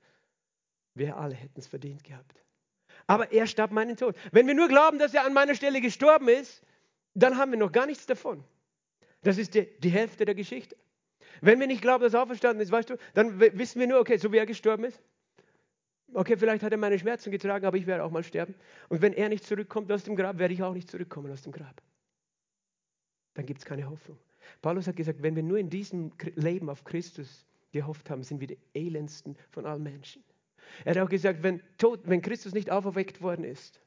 [0.94, 2.44] Wir alle hätten es verdient gehabt.
[3.06, 4.14] Aber er starb meinen Tod.
[4.30, 6.62] Wenn wir nur glauben, dass er an meiner Stelle gestorben ist,
[7.14, 8.44] dann haben wir noch gar nichts davon.
[9.22, 10.76] Das ist die, die Hälfte der Geschichte.
[11.40, 14.16] Wenn wir nicht glauben, dass er auferstanden ist, weißt du, dann wissen wir nur, okay,
[14.16, 15.02] so wie er gestorben ist.
[16.14, 18.54] Okay, vielleicht hat er meine Schmerzen getragen, aber ich werde auch mal sterben.
[18.88, 21.52] Und wenn er nicht zurückkommt aus dem Grab, werde ich auch nicht zurückkommen aus dem
[21.52, 21.80] Grab.
[23.34, 24.18] Dann gibt es keine Hoffnung.
[24.60, 28.48] Paulus hat gesagt, wenn wir nur in diesem Leben auf Christus gehofft haben, sind wir
[28.48, 30.22] die elendsten von allen Menschen.
[30.84, 33.80] Er hat auch gesagt, wenn, Tod, wenn Christus nicht auferweckt worden ist,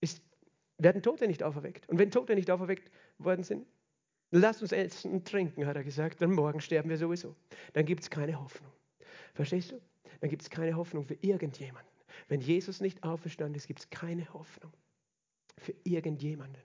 [0.00, 0.22] ist,
[0.78, 1.88] werden Tote nicht auferweckt.
[1.88, 3.66] Und wenn Tote nicht auferweckt worden sind,
[4.30, 7.34] Lass uns essen und trinken, hat er gesagt, denn morgen sterben wir sowieso.
[7.72, 8.70] Dann gibt es keine Hoffnung.
[9.34, 9.80] Verstehst du?
[10.20, 11.92] Dann gibt es keine Hoffnung für irgendjemanden.
[12.28, 14.72] Wenn Jesus nicht auferstanden ist, gibt es keine Hoffnung
[15.56, 16.62] für irgendjemanden.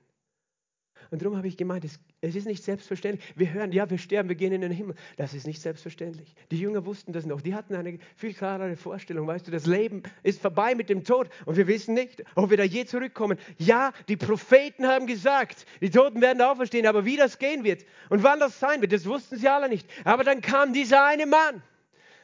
[1.14, 3.24] Und darum habe ich gemeint, es, es, ist nicht selbstverständlich.
[3.36, 4.95] Wir hören, ja, wir sterben, wir gehen in den Himmel.
[5.16, 6.34] Das ist nicht selbstverständlich.
[6.49, 7.39] Die Jünger wussten das noch.
[7.41, 9.28] Die hatten eine viel klarere Vorstellung.
[9.28, 12.57] Weißt du, das Leben ist vorbei mit dem Tod und wir wissen nicht, ob wir
[12.57, 13.38] da je zurückkommen.
[13.59, 18.24] Ja, die Propheten haben gesagt, die Toten werden auferstehen, aber wie das gehen wird und
[18.24, 19.88] wann das sein wird, das wussten sie alle nicht.
[20.05, 21.61] Aber dann kam dieser eine Mann.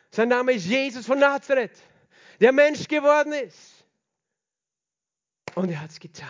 [0.09, 1.77] Sein Name ist Jesus von Nazareth,
[2.41, 3.85] der Mensch geworden ist.
[5.53, 6.27] Und er hat es getan.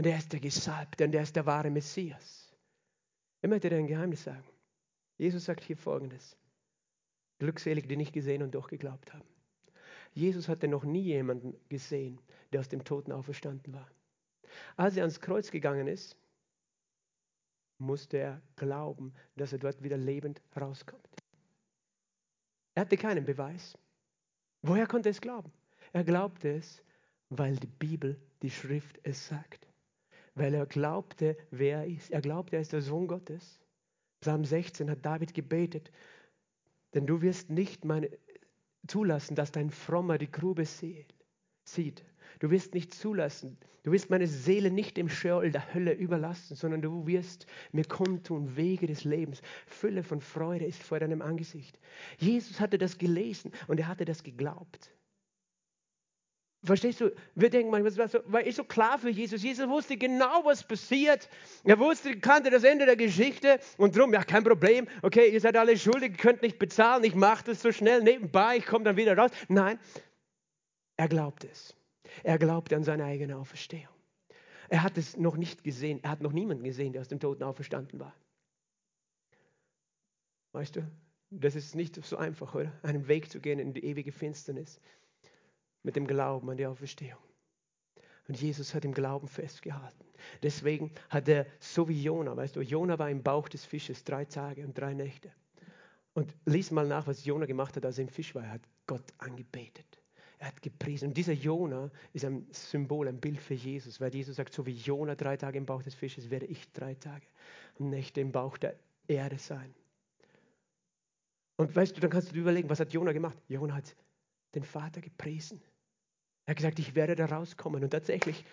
[0.00, 2.50] Und er ist der Gesalbte und er ist der wahre Messias.
[3.42, 4.48] Ich möchte dir ein Geheimnis sagen.
[5.18, 6.38] Jesus sagt hier folgendes.
[7.38, 9.28] Glückselig, die nicht gesehen und doch geglaubt haben.
[10.14, 12.18] Jesus hatte noch nie jemanden gesehen,
[12.50, 13.90] der aus dem Toten auferstanden war.
[14.74, 16.16] Als er ans Kreuz gegangen ist,
[17.76, 21.22] musste er glauben, dass er dort wieder lebend rauskommt.
[22.74, 23.76] Er hatte keinen Beweis.
[24.62, 25.52] Woher konnte er es glauben?
[25.92, 26.82] Er glaubte es,
[27.28, 29.69] weil die Bibel, die Schrift es sagt
[30.40, 32.10] weil er glaubte, wer er ist.
[32.10, 33.60] Er glaubte, er ist der Sohn Gottes.
[34.20, 35.92] Psalm 16 hat David gebetet,
[36.94, 38.10] denn du wirst nicht meine,
[38.86, 42.04] zulassen, dass dein Frommer die Grube sieht.
[42.38, 43.58] Du wirst nicht zulassen.
[43.82, 48.56] Du wirst meine Seele nicht dem Scheol der Hölle überlassen, sondern du wirst mir kundtun
[48.56, 49.42] Wege des Lebens.
[49.66, 51.78] Fülle von Freude ist vor deinem Angesicht.
[52.18, 54.90] Jesus hatte das gelesen und er hatte das geglaubt.
[56.62, 57.10] Verstehst du?
[57.34, 59.42] Wir denken manchmal, war so klar für Jesus.
[59.42, 61.28] Jesus wusste genau, was passiert.
[61.64, 64.86] Er wusste, kannte das Ende der Geschichte und drum, ja, kein Problem.
[65.00, 67.02] Okay, ihr seid alle schuldig, könnt nicht bezahlen.
[67.04, 69.30] Ich mache das so schnell nebenbei, ich komme dann wieder raus.
[69.48, 69.78] Nein,
[70.98, 71.74] er glaubt es.
[72.24, 73.94] Er glaubte an seine eigene Auferstehung.
[74.68, 76.00] Er hat es noch nicht gesehen.
[76.02, 78.14] Er hat noch niemanden gesehen, der aus dem Toten auferstanden war.
[80.52, 80.82] Weißt du,
[81.30, 82.72] das ist nicht so einfach, oder?
[82.82, 84.78] Einen Weg zu gehen in die ewige Finsternis
[85.82, 87.20] mit dem Glauben an die Auferstehung.
[88.28, 90.04] Und Jesus hat im Glauben festgehalten.
[90.42, 94.24] Deswegen hat er, so wie Jona, weißt du, Jona war im Bauch des Fisches drei
[94.24, 95.32] Tage und drei Nächte.
[96.12, 98.44] Und lies mal nach, was Jona gemacht hat, als er im Fisch war.
[98.44, 100.00] Er hat Gott angebetet.
[100.38, 101.08] Er hat gepriesen.
[101.08, 104.72] Und dieser Jona ist ein Symbol, ein Bild für Jesus, weil Jesus sagt, so wie
[104.72, 107.26] Jona drei Tage im Bauch des Fisches, werde ich drei Tage
[107.78, 108.74] und Nächte im Bauch der
[109.06, 109.74] Erde sein.
[111.56, 113.36] Und weißt du, dann kannst du dir überlegen, was hat Jona gemacht?
[113.48, 113.94] Jona hat
[114.54, 115.60] den Vater gepriesen.
[116.50, 117.80] Er hat gesagt, ich werde da rauskommen.
[117.84, 118.44] Und tatsächlich,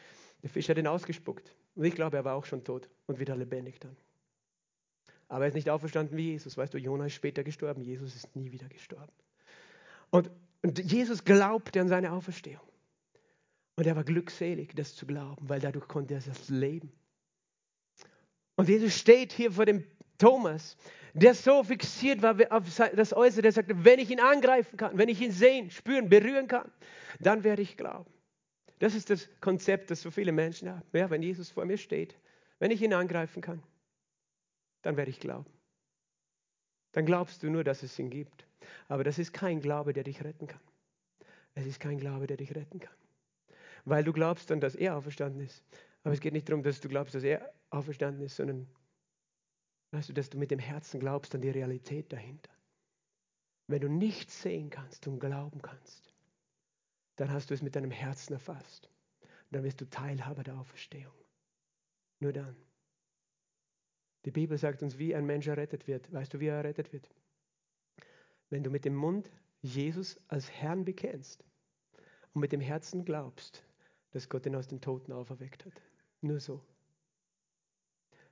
[0.43, 1.55] der Fisch hat ihn ausgespuckt.
[1.73, 3.97] Und ich glaube, er war auch schon tot und wieder lebendig dann.
[5.29, 6.57] Aber er ist nicht auferstanden wie Jesus.
[6.57, 7.81] Weißt du, Jonah ist später gestorben.
[7.81, 9.11] Jesus ist nie wieder gestorben.
[10.11, 10.29] Und,
[10.61, 12.61] und Jesus glaubte an seine Auferstehung.
[13.77, 16.91] Und er war glückselig, das zu glauben, weil dadurch konnte er das leben.
[18.57, 19.83] Und Jesus steht hier vor dem
[20.18, 20.78] Thomas,
[21.13, 22.63] der so fixiert war auf
[22.95, 26.47] das Äußere, der sagte, wenn ich ihn angreifen kann, wenn ich ihn sehen, spüren, berühren
[26.47, 26.72] kann,
[27.20, 28.11] dann werde ich glauben.
[28.80, 30.84] Das ist das Konzept, das so viele Menschen haben.
[30.93, 32.15] Ja, wenn Jesus vor mir steht,
[32.59, 33.63] wenn ich ihn angreifen kann,
[34.84, 35.47] dann werde ich glauben.
[36.91, 38.45] Dann glaubst du nur, dass es ihn gibt.
[38.88, 40.61] Aber das ist kein Glaube, der dich retten kann.
[41.55, 42.95] Es ist kein Glaube, der dich retten kann.
[43.86, 45.63] Weil du glaubst dann, dass er auferstanden ist.
[46.03, 48.68] Aber es geht nicht darum, dass du glaubst, dass er auferstanden ist, sondern
[49.91, 52.51] weißt du, dass du mit dem Herzen glaubst an die Realität dahinter.
[53.67, 56.13] Wenn du nicht sehen kannst und glauben kannst,
[57.17, 58.89] dann hast du es mit deinem Herzen erfasst.
[59.21, 61.13] Und dann wirst du Teilhaber der Auferstehung.
[62.19, 62.55] Nur dann.
[64.25, 66.11] Die Bibel sagt uns, wie ein Mensch errettet wird.
[66.11, 67.09] Weißt du, wie er errettet wird?
[68.49, 69.29] Wenn du mit dem Mund
[69.61, 71.43] Jesus als Herrn bekennst
[72.33, 73.63] und mit dem Herzen glaubst,
[74.11, 75.81] dass Gott ihn aus den Toten auferweckt hat.
[76.21, 76.63] Nur so.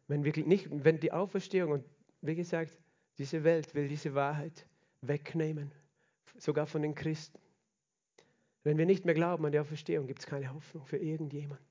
[0.07, 1.85] Wenn, wirklich nicht, wenn die Auferstehung und
[2.21, 2.77] wie gesagt,
[3.17, 4.67] diese Welt will diese Wahrheit
[5.01, 5.71] wegnehmen,
[6.37, 7.39] sogar von den Christen.
[8.63, 11.65] Wenn wir nicht mehr glauben an die Auferstehung, gibt es keine Hoffnung für irgendjemanden.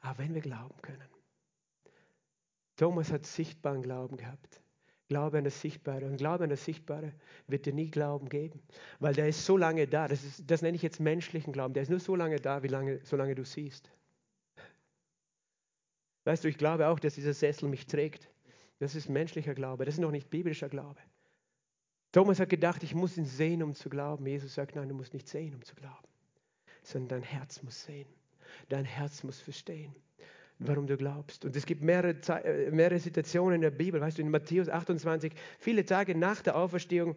[0.00, 1.08] Aber wenn wir glauben können.
[2.76, 4.60] Thomas hat sichtbaren Glauben gehabt.
[5.08, 6.04] Glaube an das Sichtbare.
[6.06, 7.12] Und Glaube an das Sichtbare
[7.46, 8.60] wird dir nie Glauben geben.
[8.98, 10.08] Weil der ist so lange da.
[10.08, 11.74] Das, ist, das nenne ich jetzt menschlichen Glauben.
[11.74, 13.90] Der ist nur so lange da, wie lange, solange du siehst.
[16.26, 18.28] Weißt du, ich glaube auch, dass dieser Sessel mich trägt.
[18.80, 19.84] Das ist menschlicher Glaube.
[19.84, 20.98] Das ist noch nicht biblischer Glaube.
[22.10, 24.26] Thomas hat gedacht, ich muss ihn sehen, um zu glauben.
[24.26, 26.08] Jesus sagt, nein, du musst nicht sehen, um zu glauben,
[26.82, 28.08] sondern dein Herz muss sehen.
[28.68, 29.94] Dein Herz muss verstehen,
[30.58, 31.44] warum du glaubst.
[31.44, 34.00] Und es gibt mehrere, äh, mehrere Situationen in der Bibel.
[34.00, 37.14] Weißt du, in Matthäus 28, viele Tage nach der Auferstehung,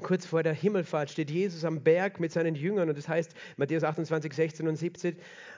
[0.00, 2.88] kurz vor der Himmelfahrt, steht Jesus am Berg mit seinen Jüngern.
[2.88, 5.16] Und das heißt, Matthäus 28, 16 und 17,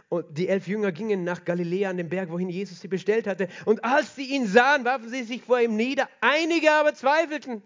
[0.08, 3.48] und die elf Jünger gingen nach Galiläa an den Berg, wohin Jesus sie bestellt hatte.
[3.64, 6.08] Und als sie ihn sahen, warfen sie sich vor ihm nieder.
[6.20, 7.62] Einige aber zweifelten.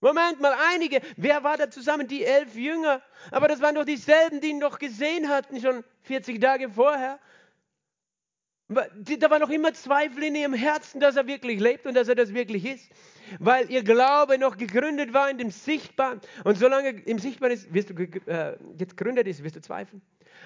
[0.00, 1.00] Moment mal, einige.
[1.16, 2.06] Wer war da zusammen?
[2.06, 3.00] Die elf Jünger.
[3.30, 7.18] Aber das waren doch dieselben, die ihn doch gesehen hatten, schon 40 Tage vorher.
[8.68, 12.14] Da war noch immer Zweifel in ihrem Herzen, dass er wirklich lebt und dass er
[12.14, 12.90] das wirklich ist.
[13.38, 16.20] Weil ihr Glaube noch gegründet war in dem Sichtbaren.
[16.44, 20.00] Und solange im Sichtbaren ist, wirst du äh, jetzt gegründet ist, wirst du zweifeln.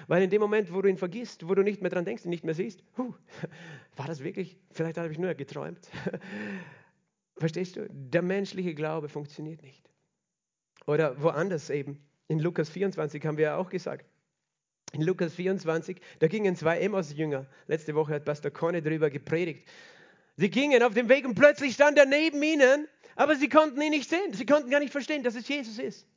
[0.07, 2.29] Weil in dem Moment, wo du ihn vergisst, wo du nicht mehr dran denkst und
[2.29, 3.13] nicht mehr siehst, huh,
[3.95, 4.57] war das wirklich?
[4.71, 5.89] Vielleicht habe ich nur geträumt.
[7.37, 7.87] Verstehst du?
[7.89, 9.89] Der menschliche Glaube funktioniert nicht.
[10.85, 12.03] Oder woanders eben.
[12.27, 14.05] In Lukas 24 haben wir ja auch gesagt.
[14.91, 17.45] In Lukas 24, da gingen zwei Emmaus-Jünger.
[17.67, 19.67] Letzte Woche hat Pastor Conny darüber gepredigt.
[20.35, 23.91] Sie gingen auf dem Weg und plötzlich stand er neben ihnen, aber sie konnten ihn
[23.91, 24.33] nicht sehen.
[24.33, 26.07] Sie konnten gar nicht verstehen, dass es Jesus ist.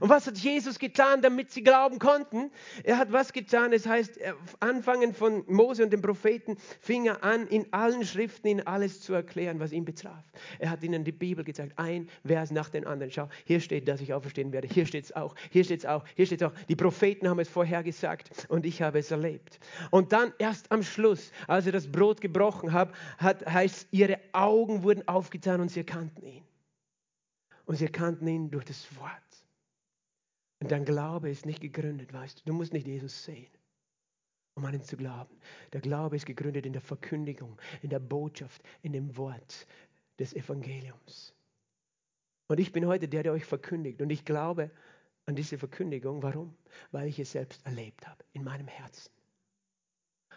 [0.00, 2.50] Und was hat Jesus getan, damit sie glauben konnten?
[2.84, 3.72] Er hat was getan?
[3.72, 4.18] Es heißt,
[4.60, 9.14] anfangen von Mose und den Propheten fing er an, in allen Schriften ihnen alles zu
[9.14, 10.24] erklären, was ihn betraf.
[10.58, 13.10] Er hat ihnen die Bibel gezeigt, ein Vers nach dem anderen.
[13.10, 14.68] Schau, hier steht, dass ich auferstehen werde.
[14.68, 15.34] Hier steht es auch.
[15.50, 16.04] Hier steht es auch.
[16.14, 16.54] Hier steht es auch.
[16.68, 19.58] Die Propheten haben es vorher gesagt und ich habe es erlebt.
[19.90, 24.82] Und dann erst am Schluss, als er das Brot gebrochen hat, hat heißt, ihre Augen
[24.82, 26.44] wurden aufgetan und sie erkannten ihn.
[27.64, 29.25] Und sie erkannten ihn durch das Wort.
[30.60, 32.44] Und dein Glaube ist nicht gegründet, weißt du.
[32.46, 33.50] Du musst nicht Jesus sehen,
[34.54, 35.38] um an ihn zu glauben.
[35.72, 39.66] Der Glaube ist gegründet in der Verkündigung, in der Botschaft, in dem Wort
[40.18, 41.34] des Evangeliums.
[42.48, 44.00] Und ich bin heute der, der euch verkündigt.
[44.00, 44.70] Und ich glaube
[45.26, 46.22] an diese Verkündigung.
[46.22, 46.56] Warum?
[46.92, 49.12] Weil ich es selbst erlebt habe in meinem Herzen.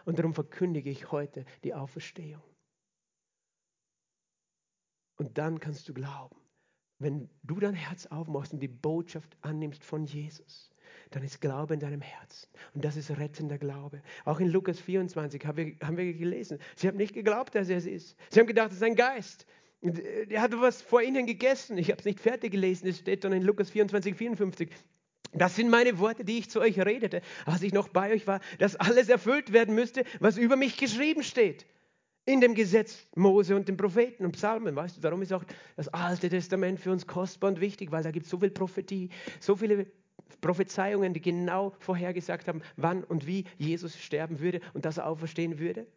[0.05, 2.43] Und darum verkündige ich heute die Auferstehung.
[5.17, 6.38] Und dann kannst du glauben.
[6.99, 10.69] Wenn du dein Herz aufmachst und die Botschaft annimmst von Jesus,
[11.11, 12.49] dann ist Glaube in deinem Herzen.
[12.73, 14.01] Und das ist rettender Glaube.
[14.25, 16.59] Auch in Lukas 24 haben wir, haben wir gelesen.
[16.75, 18.17] Sie haben nicht geglaubt, dass er es ist.
[18.29, 19.45] Sie haben gedacht, es ist ein Geist.
[19.81, 21.77] Er hat was vor ihnen gegessen.
[21.77, 22.87] Ich habe es nicht fertig gelesen.
[22.87, 24.69] Es steht dann in Lukas 24, 54.
[25.31, 28.41] Das sind meine Worte, die ich zu euch redete, als ich noch bei euch war,
[28.57, 31.65] dass alles erfüllt werden müsste, was über mich geschrieben steht
[32.29, 34.75] in dem Gesetz Mose und den Propheten und Psalmen.
[34.75, 35.43] Weißt du, darum ist auch
[35.75, 39.09] das Alte Testament für uns kostbar und wichtig, weil da gibt es so viel Prophetie,
[39.39, 39.87] so viele
[40.39, 45.57] Prophezeiungen, die genau vorhergesagt haben, wann und wie Jesus sterben würde und dass er auferstehen
[45.57, 45.87] würde.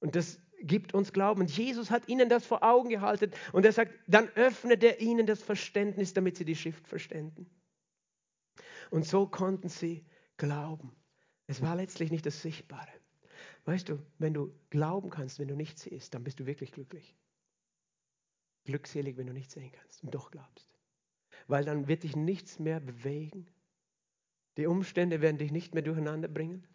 [0.00, 1.42] Und das gibt uns Glauben.
[1.42, 5.26] Und Jesus hat ihnen das vor Augen gehalten und er sagt, dann öffnet er ihnen
[5.26, 7.46] das Verständnis, damit sie die Schrift verständen.
[8.90, 10.04] Und so konnten sie
[10.38, 10.92] glauben.
[11.46, 12.90] Es war letztlich nicht das Sichtbare.
[13.64, 17.14] Weißt du, wenn du glauben kannst, wenn du nicht siehst, dann bist du wirklich glücklich.
[18.64, 20.68] Glückselig, wenn du nicht sehen kannst und doch glaubst.
[21.46, 23.46] Weil dann wird dich nichts mehr bewegen.
[24.56, 26.66] Die Umstände werden dich nicht mehr durcheinander bringen.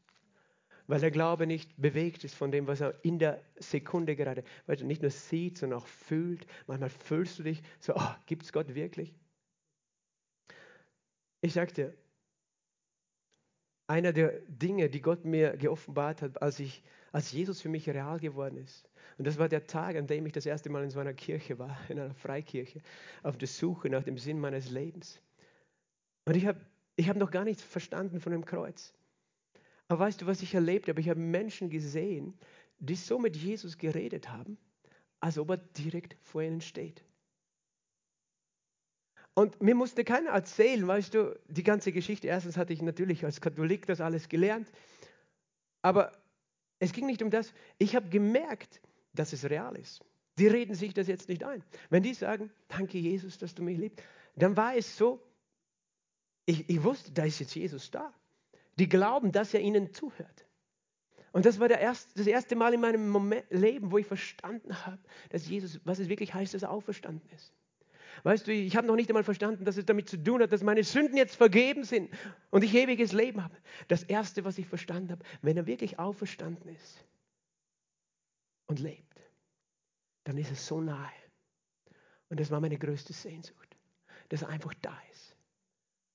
[0.87, 4.77] Weil der Glaube nicht bewegt ist von dem, was er in der Sekunde gerade, weil
[4.77, 6.47] du nicht nur sieht, sondern auch fühlt.
[6.65, 9.13] Manchmal fühlst du dich so, oh, gibt es Gott wirklich?
[11.41, 11.93] Ich sag dir,
[13.87, 18.19] einer der Dinge, die Gott mir geoffenbart hat, als, ich, als Jesus für mich real
[18.19, 18.89] geworden ist.
[19.17, 21.57] Und das war der Tag, an dem ich das erste Mal in so einer Kirche
[21.57, 22.81] war, in einer Freikirche,
[23.23, 25.19] auf der Suche nach dem Sinn meines Lebens.
[26.25, 26.59] Und ich habe
[26.97, 28.93] ich hab noch gar nichts verstanden von dem Kreuz.
[29.87, 30.99] Aber weißt du, was ich erlebt habe?
[30.99, 32.33] Ich habe Menschen gesehen,
[32.79, 34.57] die so mit Jesus geredet haben,
[35.19, 37.03] als ob er direkt vor ihnen steht.
[39.37, 42.25] Und mir musste keiner erzählen, weißt du, die ganze Geschichte.
[42.25, 44.67] Erstens hatte ich natürlich als Katholik das alles gelernt.
[45.83, 46.11] Aber
[46.79, 47.53] es ging nicht um das.
[47.77, 48.81] Ich habe gemerkt,
[49.13, 50.03] dass es real ist.
[50.39, 51.63] Die reden sich das jetzt nicht ein.
[51.91, 54.03] Wenn die sagen, danke Jesus, dass du mich liebst,
[54.37, 55.21] dann war es so,
[56.47, 58.11] ich, ich wusste, da ist jetzt Jesus da.
[58.79, 60.47] Die glauben, dass er ihnen zuhört.
[61.31, 65.03] Und das war erste, das erste Mal in meinem Moment, Leben, wo ich verstanden habe,
[65.29, 67.53] dass Jesus, was es wirklich heißt, dass er auferstanden ist.
[68.23, 70.63] Weißt du, ich habe noch nicht einmal verstanden, dass es damit zu tun hat, dass
[70.63, 72.09] meine Sünden jetzt vergeben sind
[72.49, 73.55] und ich ewiges Leben habe.
[73.87, 77.05] Das Erste, was ich verstanden habe, wenn er wirklich auferstanden ist
[78.65, 79.21] und lebt,
[80.23, 81.11] dann ist es so nahe.
[82.29, 83.77] Und das war meine größte Sehnsucht,
[84.29, 85.35] dass er einfach da ist.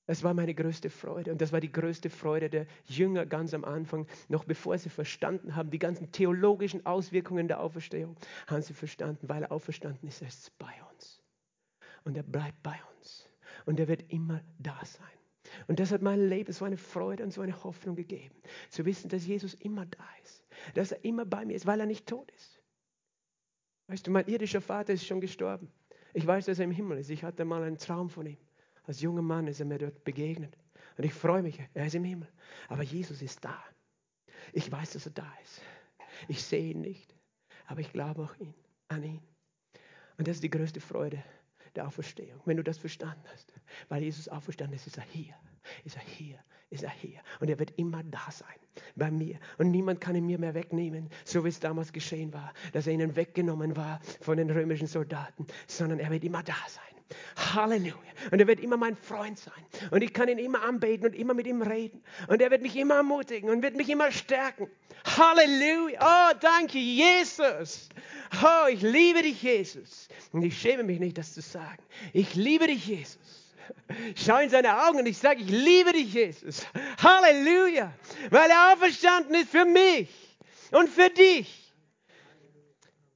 [0.07, 3.64] Das war meine größte Freude und das war die größte Freude der Jünger ganz am
[3.64, 8.16] Anfang, noch bevor sie verstanden haben, die ganzen theologischen Auswirkungen der Auferstehung,
[8.48, 10.91] haben sie verstanden, weil er auferstanden ist, er ist bei uns
[12.05, 13.28] und er bleibt bei uns.
[13.66, 15.07] Und er wird immer da sein.
[15.66, 18.34] Und das hat mein Leben so eine Freude und so eine Hoffnung gegeben,
[18.70, 20.44] zu wissen, dass Jesus immer da ist,
[20.74, 22.62] dass er immer bei mir ist, weil er nicht tot ist.
[23.88, 25.70] Weißt du, mein irdischer Vater ist schon gestorben.
[26.14, 27.11] Ich weiß, dass er im Himmel ist.
[27.11, 28.38] Ich hatte mal einen Traum von ihm.
[28.84, 30.57] Als junger Mann ist er mir dort begegnet.
[30.96, 32.28] Und ich freue mich, er ist im Himmel.
[32.68, 33.62] Aber Jesus ist da.
[34.53, 35.62] Ich weiß, dass er da ist.
[36.28, 37.14] Ich sehe ihn nicht,
[37.66, 38.55] aber ich glaube auch ihn,
[38.88, 39.22] an ihn.
[40.18, 41.22] Und das ist die größte Freude,
[41.75, 42.41] der Auferstehung.
[42.45, 43.53] Wenn du das verstanden hast,
[43.89, 45.35] weil Jesus auferstanden ist, ist er hier,
[45.85, 46.39] ist er hier,
[46.70, 47.20] ist er hier.
[47.41, 48.49] Und er wird immer da sein
[48.97, 49.39] bei mir.
[49.59, 52.93] Und niemand kann ihn mir mehr wegnehmen, so wie es damals geschehen war, dass er
[52.95, 56.91] ihnen weggenommen war von den römischen Soldaten, sondern er wird immer da sein.
[57.54, 57.94] Halleluja.
[58.30, 59.90] Und er wird immer mein Freund sein.
[59.90, 62.02] Und ich kann ihn immer anbeten und immer mit ihm reden.
[62.28, 64.70] Und er wird mich immer ermutigen und wird mich immer stärken.
[65.04, 65.98] Halleluja.
[66.00, 67.88] Oh, danke, Jesus.
[68.42, 70.08] Oh, ich liebe dich, Jesus.
[70.32, 71.82] Und ich schäme mich nicht, das zu sagen.
[72.12, 73.52] Ich liebe dich, Jesus.
[74.14, 76.66] Ich schaue in seine Augen und ich sage, ich liebe dich, Jesus.
[77.02, 77.92] Halleluja.
[78.30, 80.08] Weil er auferstanden ist für mich
[80.70, 81.61] und für dich.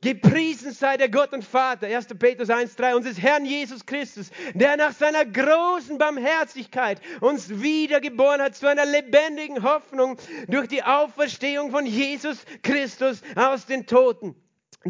[0.03, 2.09] Gepriesen sei der Gott und Vater, 1.
[2.19, 8.69] Petrus 1,3, unseres Herrn Jesus Christus, der nach seiner großen Barmherzigkeit uns wiedergeboren hat zu
[8.69, 10.19] einer lebendigen Hoffnung
[10.49, 14.37] durch die Auferstehung von Jesus Christus aus den Toten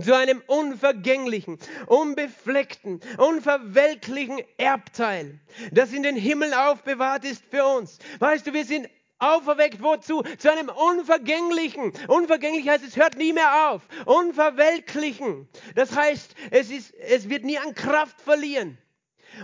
[0.02, 5.38] zu einem unvergänglichen, unbefleckten, unverwelklichen Erbteil,
[5.72, 7.98] das in den Himmel aufbewahrt ist für uns.
[8.18, 8.88] Weißt du, wir sind
[9.19, 10.23] Auferweckt wozu?
[10.39, 11.93] Zu einem unvergänglichen.
[12.09, 13.83] Unvergänglich heißt, es hört nie mehr auf.
[14.05, 15.49] Unverwelklichen.
[15.75, 18.79] Das heißt, es, ist, es wird nie an Kraft verlieren.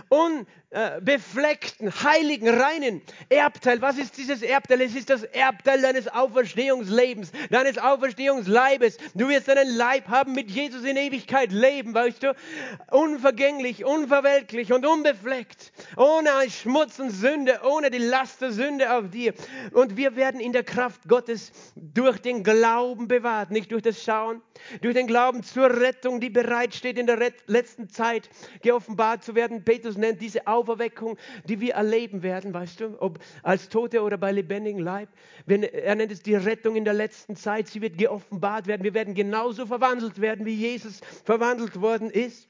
[0.09, 3.79] Und äh, befleckten, heiligen, reinen Erbteil.
[3.81, 4.81] Was ist dieses Erbteil?
[4.81, 8.97] Es ist das Erbteil deines Auferstehungslebens, deines Auferstehungsleibes.
[9.13, 12.35] Du wirst einen Leib haben, mit Jesus in Ewigkeit leben, weißt du?
[12.89, 15.71] Unvergänglich, unverwelklich und unbefleckt.
[15.95, 19.35] Ohne Schmutz und Sünde, ohne die Last der Sünde auf dir.
[19.73, 24.41] Und wir werden in der Kraft Gottes durch den Glauben bewahrt, nicht durch das Schauen,
[24.81, 28.27] durch den Glauben zur Rettung, die bereitsteht in der letzten Zeit
[28.63, 29.63] geoffenbart zu werden.
[29.63, 34.31] Petrus nennt diese Auferweckung, die wir erleben werden, weißt du, ob als Tote oder bei
[34.31, 35.09] lebendigem Leib.
[35.45, 37.67] Er nennt es die Rettung in der letzten Zeit.
[37.67, 38.83] Sie wird geoffenbart werden.
[38.83, 42.47] Wir werden genauso verwandelt werden, wie Jesus verwandelt worden ist.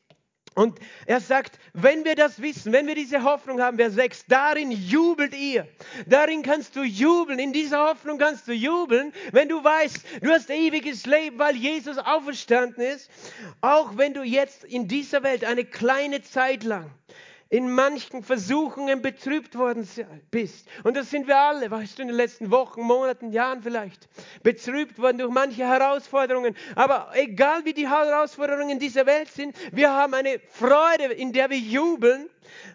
[0.55, 4.69] Und er sagt, wenn wir das wissen, wenn wir diese Hoffnung haben, Vers 6, darin
[4.69, 5.67] jubelt ihr.
[6.05, 7.39] Darin kannst du jubeln.
[7.39, 11.97] In dieser Hoffnung kannst du jubeln, wenn du weißt, du hast ewiges Leben, weil Jesus
[11.97, 13.09] auferstanden ist.
[13.61, 16.91] Auch wenn du jetzt in dieser Welt eine kleine Zeit lang
[17.53, 19.87] in manchen Versuchungen betrübt worden
[20.31, 20.67] bist.
[20.83, 24.09] Und das sind wir alle, weißt du, in den letzten Wochen, Monaten, Jahren vielleicht.
[24.41, 26.55] Betrübt worden durch manche Herausforderungen.
[26.73, 31.59] Aber egal wie die Herausforderungen dieser Welt sind, wir haben eine Freude, in der wir
[31.59, 32.27] jubeln.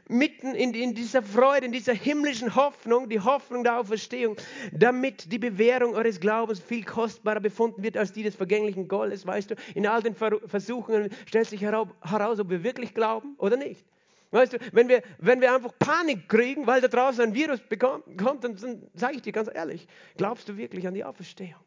[0.06, 4.36] Mitten in, in dieser Freude, in dieser himmlischen Hoffnung, die Hoffnung der Auferstehung,
[4.72, 9.50] damit die Bewährung eures Glaubens viel kostbarer befunden wird als die des vergänglichen Goldes, weißt
[9.50, 9.54] du.
[9.74, 13.84] In all den Versuchungen stellt sich heraus, ob wir wirklich glauben oder nicht.
[14.30, 18.44] Weißt du, wenn wir, wenn wir einfach Panik kriegen, weil da draußen ein Virus kommt,
[18.44, 21.60] dann, dann sage ich dir ganz ehrlich, glaubst du wirklich an die Auferstehung?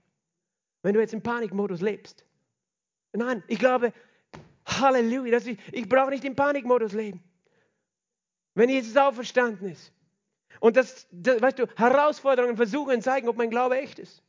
[0.84, 2.24] Wenn du jetzt im Panikmodus lebst.
[3.14, 3.94] Nein, ich glaube,
[4.66, 7.24] Halleluja, dass ich, ich brauche nicht im Panikmodus leben.
[8.54, 9.92] Wenn Jesus auferstanden ist.
[10.60, 14.22] Und das, das, weißt du, Herausforderungen, Versuchen zeigen, ob mein Glaube echt ist.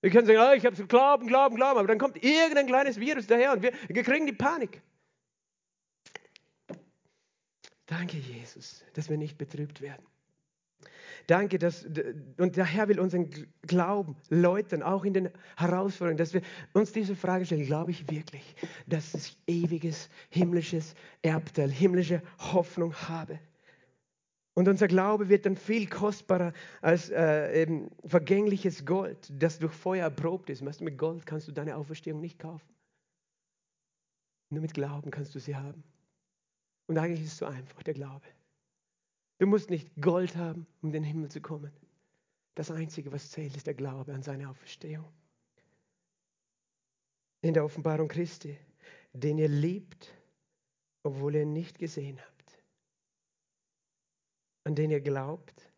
[0.00, 2.98] Wir können sagen, oh, ich habe so Glauben, Glauben, Glauben, aber dann kommt irgendein kleines
[2.98, 4.80] Virus daher und wir, wir kriegen die Panik.
[7.88, 10.06] Danke, Jesus, dass wir nicht betrübt werden.
[11.26, 11.86] Danke, dass,
[12.36, 13.30] und der Herr will unseren
[13.62, 16.42] Glauben läutern, auch in den Herausforderungen, dass wir
[16.74, 18.54] uns diese Frage stellen, glaube ich wirklich,
[18.86, 23.40] dass ich ewiges, himmlisches Erbteil, himmlische Hoffnung habe.
[24.54, 30.04] Und unser Glaube wird dann viel kostbarer als äh, eben vergängliches Gold, das durch Feuer
[30.04, 30.64] erprobt ist.
[30.64, 32.68] Weißt du, mit Gold kannst du deine Auferstehung nicht kaufen.
[34.50, 35.84] Nur mit Glauben kannst du sie haben.
[36.88, 38.26] Und eigentlich ist es so einfach, der Glaube.
[39.38, 41.70] Du musst nicht Gold haben, um in den Himmel zu kommen.
[42.54, 45.06] Das Einzige, was zählt, ist der Glaube an seine Auferstehung.
[47.42, 48.58] In der Offenbarung Christi,
[49.12, 50.12] den ihr liebt,
[51.04, 52.62] obwohl ihr ihn nicht gesehen habt.
[54.64, 55.70] An den ihr glaubt,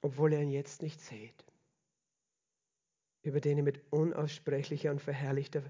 [0.00, 1.44] obwohl ihr ihn jetzt nicht seht.
[3.22, 5.62] Über den ihr mit unaussprechlicher und verherrlichter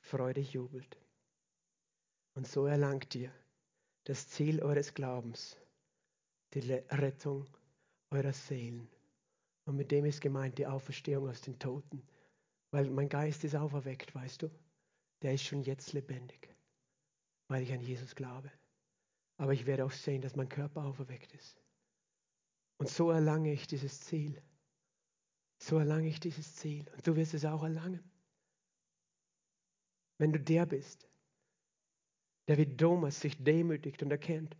[0.00, 0.98] Freude jubelt.
[2.34, 3.32] Und so erlangt ihr
[4.08, 5.58] das Ziel eures Glaubens,
[6.54, 7.46] die Rettung
[8.10, 8.88] eurer Seelen.
[9.66, 12.02] Und mit dem ist gemeint die Auferstehung aus den Toten.
[12.70, 14.50] Weil mein Geist ist auferweckt, weißt du?
[15.20, 16.48] Der ist schon jetzt lebendig,
[17.48, 18.50] weil ich an Jesus glaube.
[19.36, 21.60] Aber ich werde auch sehen, dass mein Körper auferweckt ist.
[22.78, 24.40] Und so erlange ich dieses Ziel.
[25.58, 26.90] So erlange ich dieses Ziel.
[26.96, 28.10] Und du wirst es auch erlangen.
[30.16, 31.06] Wenn du der bist,
[32.48, 34.56] der wie Thomas sich demütigt und erkennt.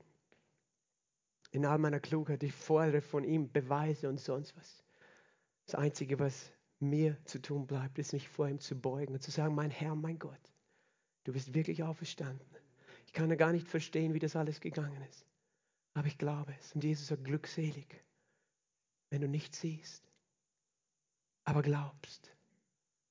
[1.51, 4.84] In all meiner Klugheit, ich fordere von ihm Beweise und sonst was.
[5.64, 9.30] Das Einzige, was mir zu tun bleibt, ist mich vor ihm zu beugen und zu
[9.30, 10.39] sagen, mein Herr, mein Gott,
[11.24, 12.47] du bist wirklich auferstanden.
[13.07, 15.26] Ich kann ja gar nicht verstehen, wie das alles gegangen ist.
[15.95, 16.74] Aber ich glaube es.
[16.74, 18.05] Und Jesus sagt, glückselig,
[19.09, 20.05] wenn du nicht siehst,
[21.45, 22.30] aber glaubst,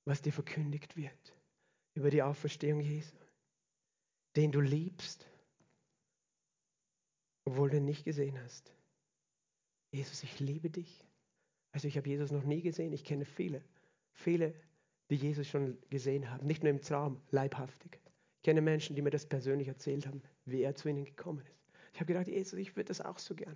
[0.05, 1.35] was dir verkündigt wird
[1.95, 3.17] über die Auferstehung Jesu
[4.37, 5.27] den du liebst,
[7.43, 8.71] obwohl du ihn nicht gesehen hast.
[9.91, 11.03] Jesus, ich liebe dich.
[11.71, 12.93] Also ich habe Jesus noch nie gesehen.
[12.93, 13.63] Ich kenne viele,
[14.13, 14.53] viele,
[15.09, 16.45] die Jesus schon gesehen haben.
[16.45, 17.99] Nicht nur im Traum, leibhaftig.
[18.37, 21.57] Ich kenne Menschen, die mir das persönlich erzählt haben, wie er zu ihnen gekommen ist.
[21.93, 23.55] Ich habe gedacht, Jesus, ich würde das auch so gern.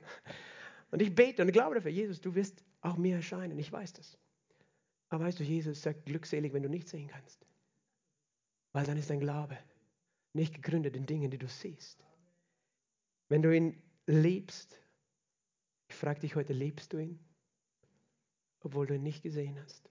[0.89, 3.59] Und ich bete und glaube dafür, Jesus, du wirst auch mir erscheinen.
[3.59, 4.17] Ich weiß das.
[5.09, 7.45] Aber weißt du, Jesus sagt, glückselig, wenn du nicht sehen kannst.
[8.73, 9.57] Weil dann ist dein Glaube
[10.33, 12.03] nicht gegründet in Dingen, die du siehst.
[13.27, 14.81] Wenn du ihn liebst,
[15.87, 17.19] ich frage dich heute, liebst du ihn,
[18.61, 19.89] obwohl du ihn nicht gesehen hast?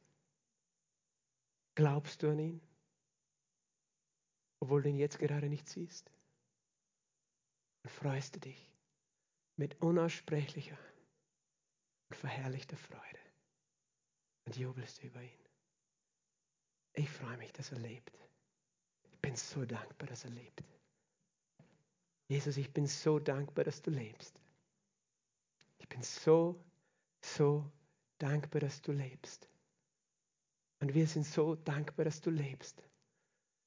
[1.74, 2.60] Glaubst du an ihn,
[4.60, 6.10] obwohl du ihn jetzt gerade nicht siehst?
[7.82, 8.70] Und freust du dich
[9.56, 10.78] mit unaussprechlicher
[12.08, 13.18] und verherrlichter Freude
[14.44, 15.48] und jubelst über ihn.
[16.94, 18.18] Ich freue mich, dass er lebt
[19.30, 20.64] bin so dankbar, dass er lebt.
[22.26, 24.40] Jesus, ich bin so dankbar, dass du lebst.
[25.78, 26.60] Ich bin so,
[27.20, 27.64] so
[28.18, 29.48] dankbar, dass du lebst.
[30.80, 32.82] Und wir sind so dankbar, dass du lebst,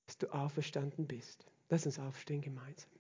[0.05, 1.45] dass du auferstanden bist.
[1.69, 2.91] Lass uns aufstehen gemeinsam.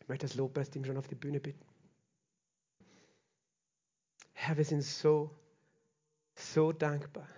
[0.00, 1.64] Ich möchte das Lobpreisteam schon auf die Bühne bitten.
[4.32, 5.30] Herr, wir sind so,
[6.34, 7.28] so dankbar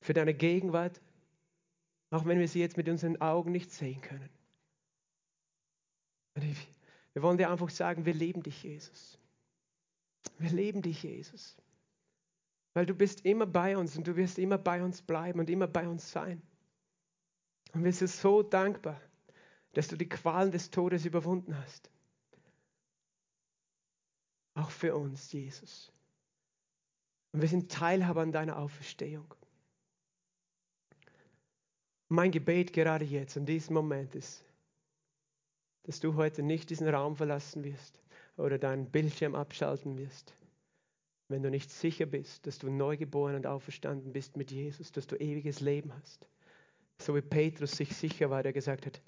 [0.00, 1.00] für deine Gegenwart,
[2.10, 4.30] auch wenn wir sie jetzt mit unseren Augen nicht sehen können.
[6.34, 9.18] wir wollen dir einfach sagen, wir lieben dich, Jesus.
[10.38, 11.56] Wir lieben dich, Jesus.
[12.74, 15.66] Weil du bist immer bei uns und du wirst immer bei uns bleiben und immer
[15.66, 16.42] bei uns sein.
[17.72, 19.00] Und wir sind so dankbar,
[19.72, 21.90] dass du die Qualen des Todes überwunden hast.
[24.54, 25.92] Auch für uns, Jesus.
[27.32, 29.32] Und wir sind Teilhaber an deiner Auferstehung.
[32.08, 34.44] Mein Gebet gerade jetzt, in diesem Moment ist,
[35.82, 38.00] dass du heute nicht diesen Raum verlassen wirst
[38.36, 40.34] oder deinen Bildschirm abschalten wirst,
[41.28, 45.16] wenn du nicht sicher bist, dass du neugeboren und auferstanden bist mit Jesus, dass du
[45.16, 46.26] ewiges Leben hast.
[46.98, 49.02] So wie Petrus sich sicher war, der gesagt hat,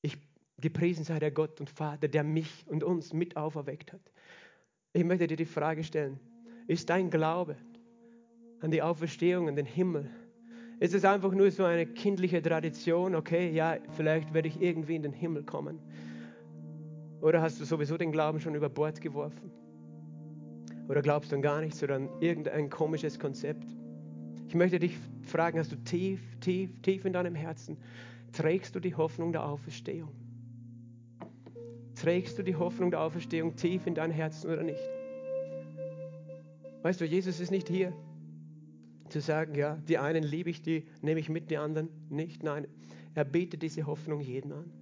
[0.00, 0.16] ich
[0.58, 4.12] gepriesen sei der Gott und Vater, der mich und uns mit auferweckt hat.
[4.92, 6.20] Ich möchte dir die Frage stellen,
[6.68, 7.56] ist dein Glaube
[8.60, 10.08] an die Auferstehung, an den Himmel,
[10.80, 15.02] ist es einfach nur so eine kindliche Tradition, okay, ja, vielleicht werde ich irgendwie in
[15.02, 15.78] den Himmel kommen.
[17.20, 19.50] Oder hast du sowieso den Glauben schon über Bord geworfen?
[20.88, 23.64] Oder glaubst du an gar nichts oder an irgendein komisches Konzept?
[24.48, 27.78] Ich möchte dich fragen, hast du tief, tief, tief in deinem Herzen,
[28.32, 30.10] trägst du die Hoffnung der Auferstehung?
[31.94, 34.80] Trägst du die Hoffnung der Auferstehung tief in dein Herzen oder nicht?
[36.82, 37.94] Weißt du, Jesus ist nicht hier,
[39.14, 42.42] zu sagen, ja, die einen liebe ich, die nehme ich mit, die anderen nicht.
[42.42, 42.66] Nein,
[43.14, 44.72] er bietet diese Hoffnung jeden an.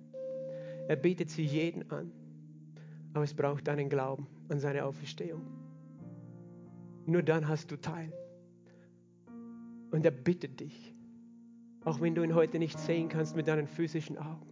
[0.88, 2.10] Er bietet sie jeden an.
[3.12, 5.42] Aber es braucht deinen Glauben an seine Auferstehung.
[7.04, 8.10] Nur dann hast du Teil.
[9.90, 10.94] Und er bittet dich,
[11.84, 14.48] auch wenn du ihn heute nicht sehen kannst mit deinen physischen Augen,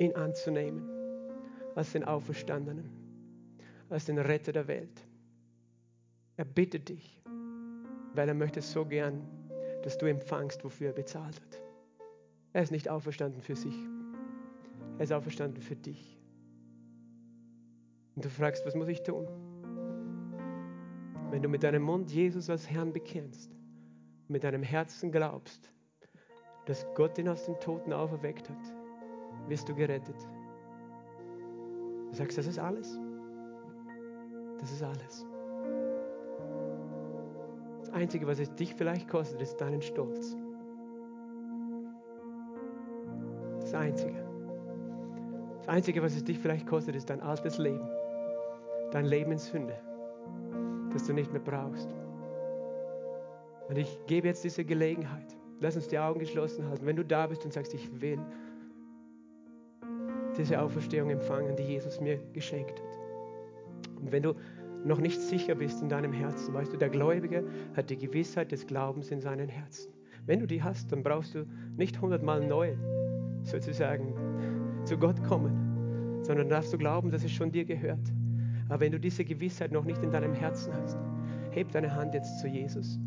[0.00, 0.82] ihn anzunehmen
[1.76, 2.90] als den Auferstandenen,
[3.90, 5.07] als den Retter der Welt.
[6.38, 7.20] Er bittet dich,
[8.14, 9.26] weil er möchte so gern,
[9.82, 11.62] dass du empfangst, wofür er bezahlt hat.
[12.52, 13.74] Er ist nicht auferstanden für sich.
[14.98, 16.16] Er ist auferstanden für dich.
[18.14, 19.26] Und du fragst, was muss ich tun?
[21.30, 23.50] Wenn du mit deinem Mund Jesus als Herrn bekennst,
[24.28, 25.72] mit deinem Herzen glaubst,
[26.66, 28.62] dass Gott ihn aus den Toten auferweckt hat,
[29.48, 30.28] wirst du gerettet.
[32.10, 32.96] Du sagst, das ist alles.
[34.60, 35.26] Das ist alles.
[37.88, 40.36] Das Einzige, was es dich vielleicht kostet, ist deinen Stolz.
[43.60, 44.24] Das Einzige.
[45.58, 47.86] Das Einzige, was es dich vielleicht kostet, ist dein altes Leben.
[48.92, 49.76] Dein Leben in Sünde
[50.92, 51.88] das du nicht mehr brauchst.
[53.68, 55.36] Und ich gebe jetzt diese Gelegenheit.
[55.60, 56.86] Lass uns die Augen geschlossen halten.
[56.86, 58.18] Wenn du da bist und sagst, ich will
[60.36, 64.00] diese Auferstehung empfangen, die Jesus mir geschenkt hat.
[64.00, 64.34] Und wenn du
[64.84, 67.44] noch nicht sicher bist in deinem Herzen, weißt du, der Gläubige
[67.76, 69.92] hat die Gewissheit des Glaubens in seinem Herzen.
[70.26, 72.76] Wenn du die hast, dann brauchst du nicht hundertmal neu
[73.42, 74.14] sozusagen
[74.84, 78.12] zu Gott kommen, sondern darfst du glauben, dass es schon dir gehört.
[78.68, 80.98] Aber wenn du diese Gewissheit noch nicht in deinem Herzen hast,
[81.50, 82.98] heb deine Hand jetzt zu Jesus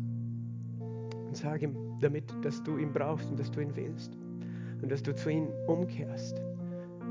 [1.26, 4.18] und sag ihm damit, dass du ihn brauchst und dass du ihn willst
[4.82, 6.42] und dass du zu ihm umkehrst.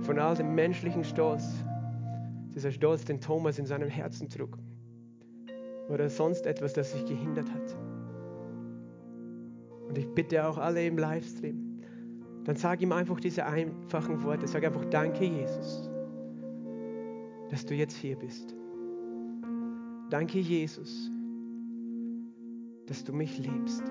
[0.02, 1.64] Von all dem menschlichen Stolz,
[2.56, 4.58] dieser Stolz, den Thomas in seinem Herzen trug
[5.90, 7.76] oder sonst etwas, das sich gehindert hat.
[9.88, 11.82] Und ich bitte auch alle im Livestream,
[12.46, 14.48] dann sag ihm einfach diese einfachen Worte.
[14.48, 15.92] Sag einfach Danke, Jesus
[17.52, 18.56] dass du jetzt hier bist.
[20.10, 21.12] Danke, Jesus,
[22.88, 23.84] dass du mich liebst.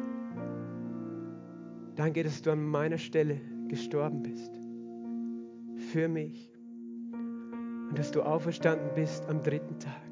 [1.95, 3.39] Danke, dass du an meiner Stelle
[3.69, 4.51] gestorben bist.
[5.93, 6.50] Für mich.
[7.91, 10.11] Und dass du auferstanden bist am dritten Tag.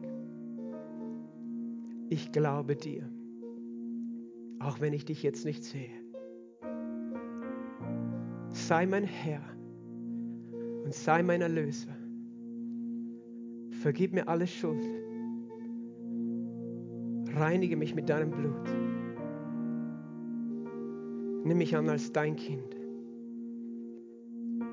[2.11, 3.09] Ich glaube dir,
[4.59, 5.91] auch wenn ich dich jetzt nicht sehe.
[8.51, 9.43] Sei mein Herr
[10.85, 11.97] und sei mein Erlöser.
[13.71, 14.85] Vergib mir alle Schuld.
[17.35, 18.69] Reinige mich mit deinem Blut.
[21.45, 22.77] Nimm mich an als dein Kind.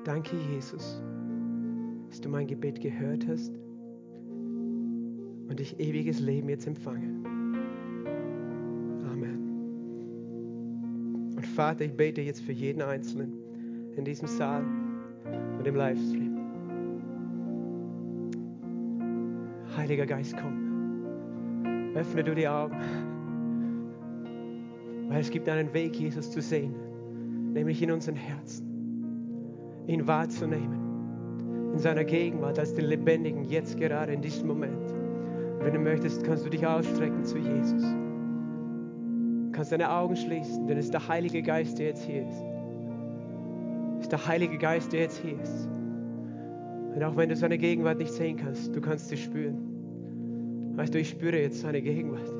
[0.04, 1.00] Danke, Jesus,
[2.08, 3.52] dass du mein Gebet gehört hast
[5.48, 7.06] und ich ewiges Leben jetzt empfange.
[9.10, 9.38] Amen.
[11.36, 13.46] Und Vater, ich bete jetzt für jeden Einzelnen.
[13.96, 14.62] in diesem Saal
[15.58, 16.36] und im Livestream.
[19.76, 21.94] Heiliger Geist, komm.
[21.94, 22.76] Öffne du die Augen.
[25.08, 26.74] Weil es gibt einen Weg, Jesus zu sehen,
[27.52, 28.66] nämlich in unseren Herzen.
[29.86, 30.85] Ihn wahrzunehmen.
[31.76, 34.94] In seiner Gegenwart als den Lebendigen, jetzt gerade in diesem Moment.
[35.60, 37.82] Wenn du möchtest, kannst du dich ausstrecken zu Jesus.
[37.82, 42.42] Du kannst deine Augen schließen, denn es ist der Heilige Geist, der jetzt hier ist.
[43.98, 45.68] Es ist der Heilige Geist, der jetzt hier ist.
[46.94, 49.58] Und auch wenn du seine Gegenwart nicht sehen kannst, du kannst sie spüren.
[50.76, 52.32] Weißt du, ich spüre jetzt seine Gegenwart.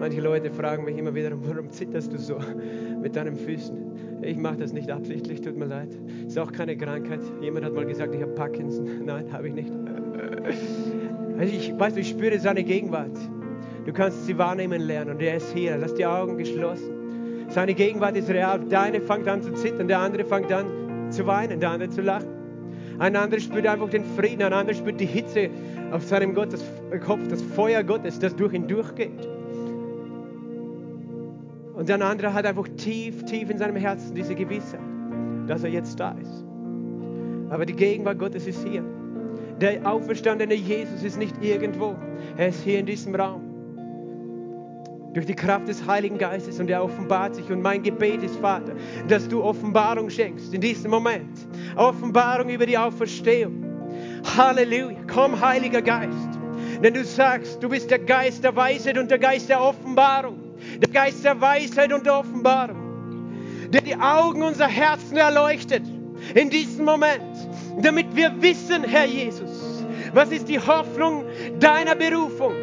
[0.00, 2.38] Manche Leute fragen mich immer wieder, warum zitterst du so
[3.00, 4.22] mit deinen Füßen?
[4.22, 5.88] Ich mache das nicht absichtlich, tut mir leid.
[6.26, 7.20] Ist auch keine Krankheit.
[7.40, 8.86] Jemand hat mal gesagt, ich habe Parkinson.
[9.04, 9.72] Nein, habe ich nicht.
[11.36, 13.18] Also ich, weißt du, ich spüre seine Gegenwart.
[13.84, 15.76] Du kannst sie wahrnehmen lernen und er ist hier.
[15.76, 17.48] Lass die Augen geschlossen.
[17.48, 18.60] Seine Gegenwart ist real.
[18.70, 22.28] Deine fängt an zu zittern, der andere fängt an zu weinen, der andere zu lachen.
[23.00, 25.50] Ein anderer spürt einfach den Frieden, ein anderer spürt die Hitze
[25.90, 26.64] auf seinem Gott, das
[27.04, 29.28] Kopf, das Feuer Gottes, das durch ihn durchgeht.
[31.74, 34.80] Und der andere hat einfach tief, tief in seinem Herzen diese Gewissheit,
[35.46, 36.44] dass er jetzt da ist.
[37.50, 38.84] Aber die Gegenwart Gottes ist hier.
[39.60, 41.96] Der auferstandene Jesus ist nicht irgendwo.
[42.36, 43.42] Er ist hier in diesem Raum.
[45.12, 47.50] Durch die Kraft des Heiligen Geistes und er offenbart sich.
[47.50, 48.72] Und mein Gebet ist, Vater,
[49.08, 51.46] dass du Offenbarung schenkst in diesem Moment.
[51.76, 53.64] Offenbarung über die Auferstehung.
[54.36, 54.98] Halleluja.
[55.12, 56.38] Komm, Heiliger Geist.
[56.82, 60.43] Denn du sagst, du bist der Geist der Weisheit und der Geist der Offenbarung
[60.78, 65.82] der Geist der Weisheit und der Offenbarung, der die Augen unserer Herzen erleuchtet
[66.34, 67.22] in diesem Moment,
[67.80, 71.24] damit wir wissen, Herr Jesus, was ist die Hoffnung
[71.58, 72.54] deiner Berufung,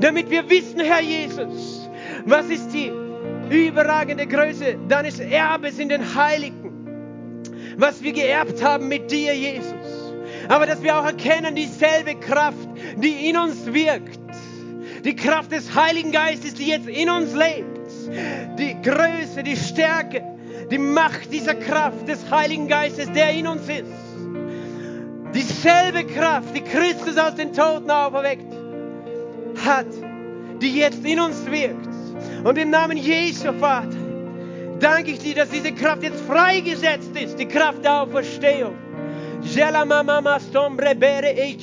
[0.00, 1.88] damit wir wissen, Herr Jesus,
[2.24, 2.92] was ist die
[3.50, 6.72] überragende Größe deines Erbes in den Heiligen,
[7.76, 9.74] was wir geerbt haben mit dir, Jesus.
[10.48, 14.21] Aber dass wir auch erkennen, dieselbe Kraft, die in uns wirkt,
[15.04, 17.90] die Kraft des Heiligen Geistes, die jetzt in uns lebt,
[18.58, 20.22] die Größe, die Stärke,
[20.70, 23.84] die Macht dieser Kraft des Heiligen Geistes, der in uns ist.
[25.34, 28.52] Dieselbe Kraft, die Christus aus den Toten auferweckt
[29.64, 29.86] hat,
[30.60, 31.88] die jetzt in uns wirkt.
[32.44, 33.96] Und im Namen Jesu, Vater,
[34.78, 38.76] danke ich dir, dass diese Kraft jetzt freigesetzt ist, die Kraft der Auferstehung.
[39.44, 41.56] Jela mama stombre bere e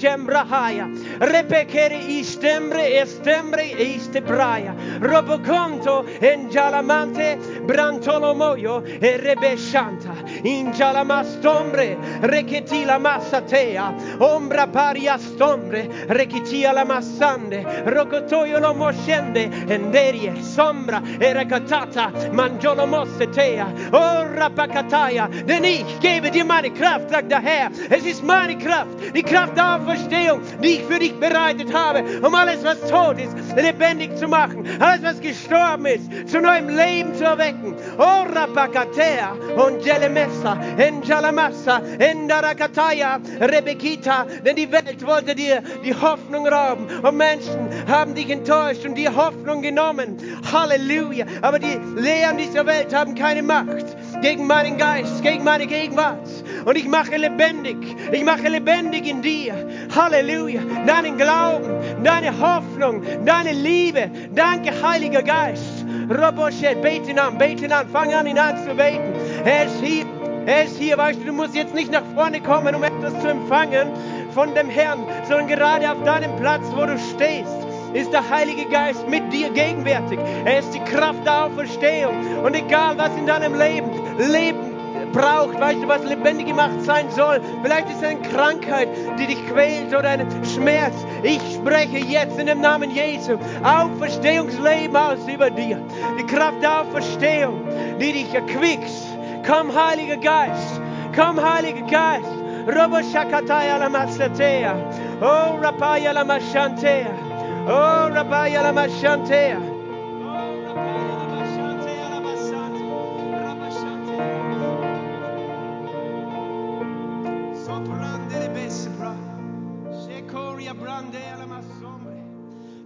[0.50, 0.88] haya.
[1.20, 4.76] Repekere istembre estembre iste braya.
[5.00, 10.19] Roboconto en jalamante brantolomoyo e.
[10.44, 13.94] In jalamastombre reketi la massatea.
[14.20, 17.64] Ombra paria stombre rekitia la massande.
[17.86, 23.68] Rocotoio lo moschende enderie sombra e recatata mangiolo mossetea.
[23.92, 25.28] Ora pacataya.
[25.46, 27.72] Denn ich gebe dir meine Kraft, sagt der Herr.
[27.90, 32.34] Es ist meine Kraft, die Kraft der Auferstehung, die ich für dich bereitet habe, um
[32.34, 34.66] alles, was tot ist, lebendig zu machen.
[34.80, 37.76] Alles, was gestorben ist, zu neuem Leben zu erwecken.
[37.98, 39.84] Oh, Rapakatea und
[40.30, 48.16] Jelemessa, Enjalamassa, Endarakataya, Rebekita, denn die Welt wollte dir die Hoffnung rauben und Menschen haben
[48.16, 50.18] dich enttäuscht und die Hoffnung genommen.
[50.52, 51.26] Halleluja.
[51.42, 53.86] Aber die Lehren dieser Welt haben keine Macht
[54.22, 56.28] gegen meinen Geist, gegen meine Gegenwart.
[56.66, 57.78] Und ich mache lebendig,
[58.12, 59.54] ich mache lebendig in dir.
[59.96, 60.62] Halleluja.
[60.86, 64.10] Deinen Glauben, deine Hoffnung, deine Liebe.
[64.34, 65.86] Danke, Heiliger Geist.
[66.10, 69.14] Roboshet, bete ihn an, bete ihn an, fang an, ihn anzubeten.
[69.46, 70.06] Ist hier,
[70.50, 73.28] er ist hier, weißt du, du musst jetzt nicht nach vorne kommen, um etwas zu
[73.28, 73.90] empfangen
[74.34, 79.08] von dem Herrn, sondern gerade auf deinem Platz, wo du stehst ist der Heilige Geist
[79.08, 80.20] mit dir gegenwärtig.
[80.46, 82.44] Er ist die Kraft der Auferstehung.
[82.44, 83.90] Und egal was in deinem Leben,
[84.20, 84.70] Leben
[85.12, 87.42] braucht, weißt du, was lebendig gemacht sein soll.
[87.64, 90.94] Vielleicht ist es eine Krankheit, die dich quält oder ein Schmerz.
[91.24, 95.82] Ich spreche jetzt in dem Namen Jesu Auferstehungsleben aus über dir.
[96.20, 97.64] Die Kraft der Auferstehung,
[98.00, 99.09] die dich erquickst.
[99.46, 100.82] Komm, Heiliger Geist.
[101.14, 102.40] Komm, Heiliger Geist.
[102.68, 104.74] Robo Shakataya la Masatea.
[105.22, 107.12] Oh, Rapaya la Mashantea.
[107.68, 109.78] Oh, Rabaya la Mashantea.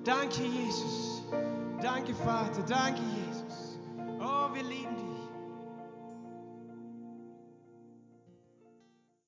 [0.04, 1.22] Danke, Jesus.
[1.82, 2.62] Danke, Vater.
[2.68, 3.78] Danke, Jesus.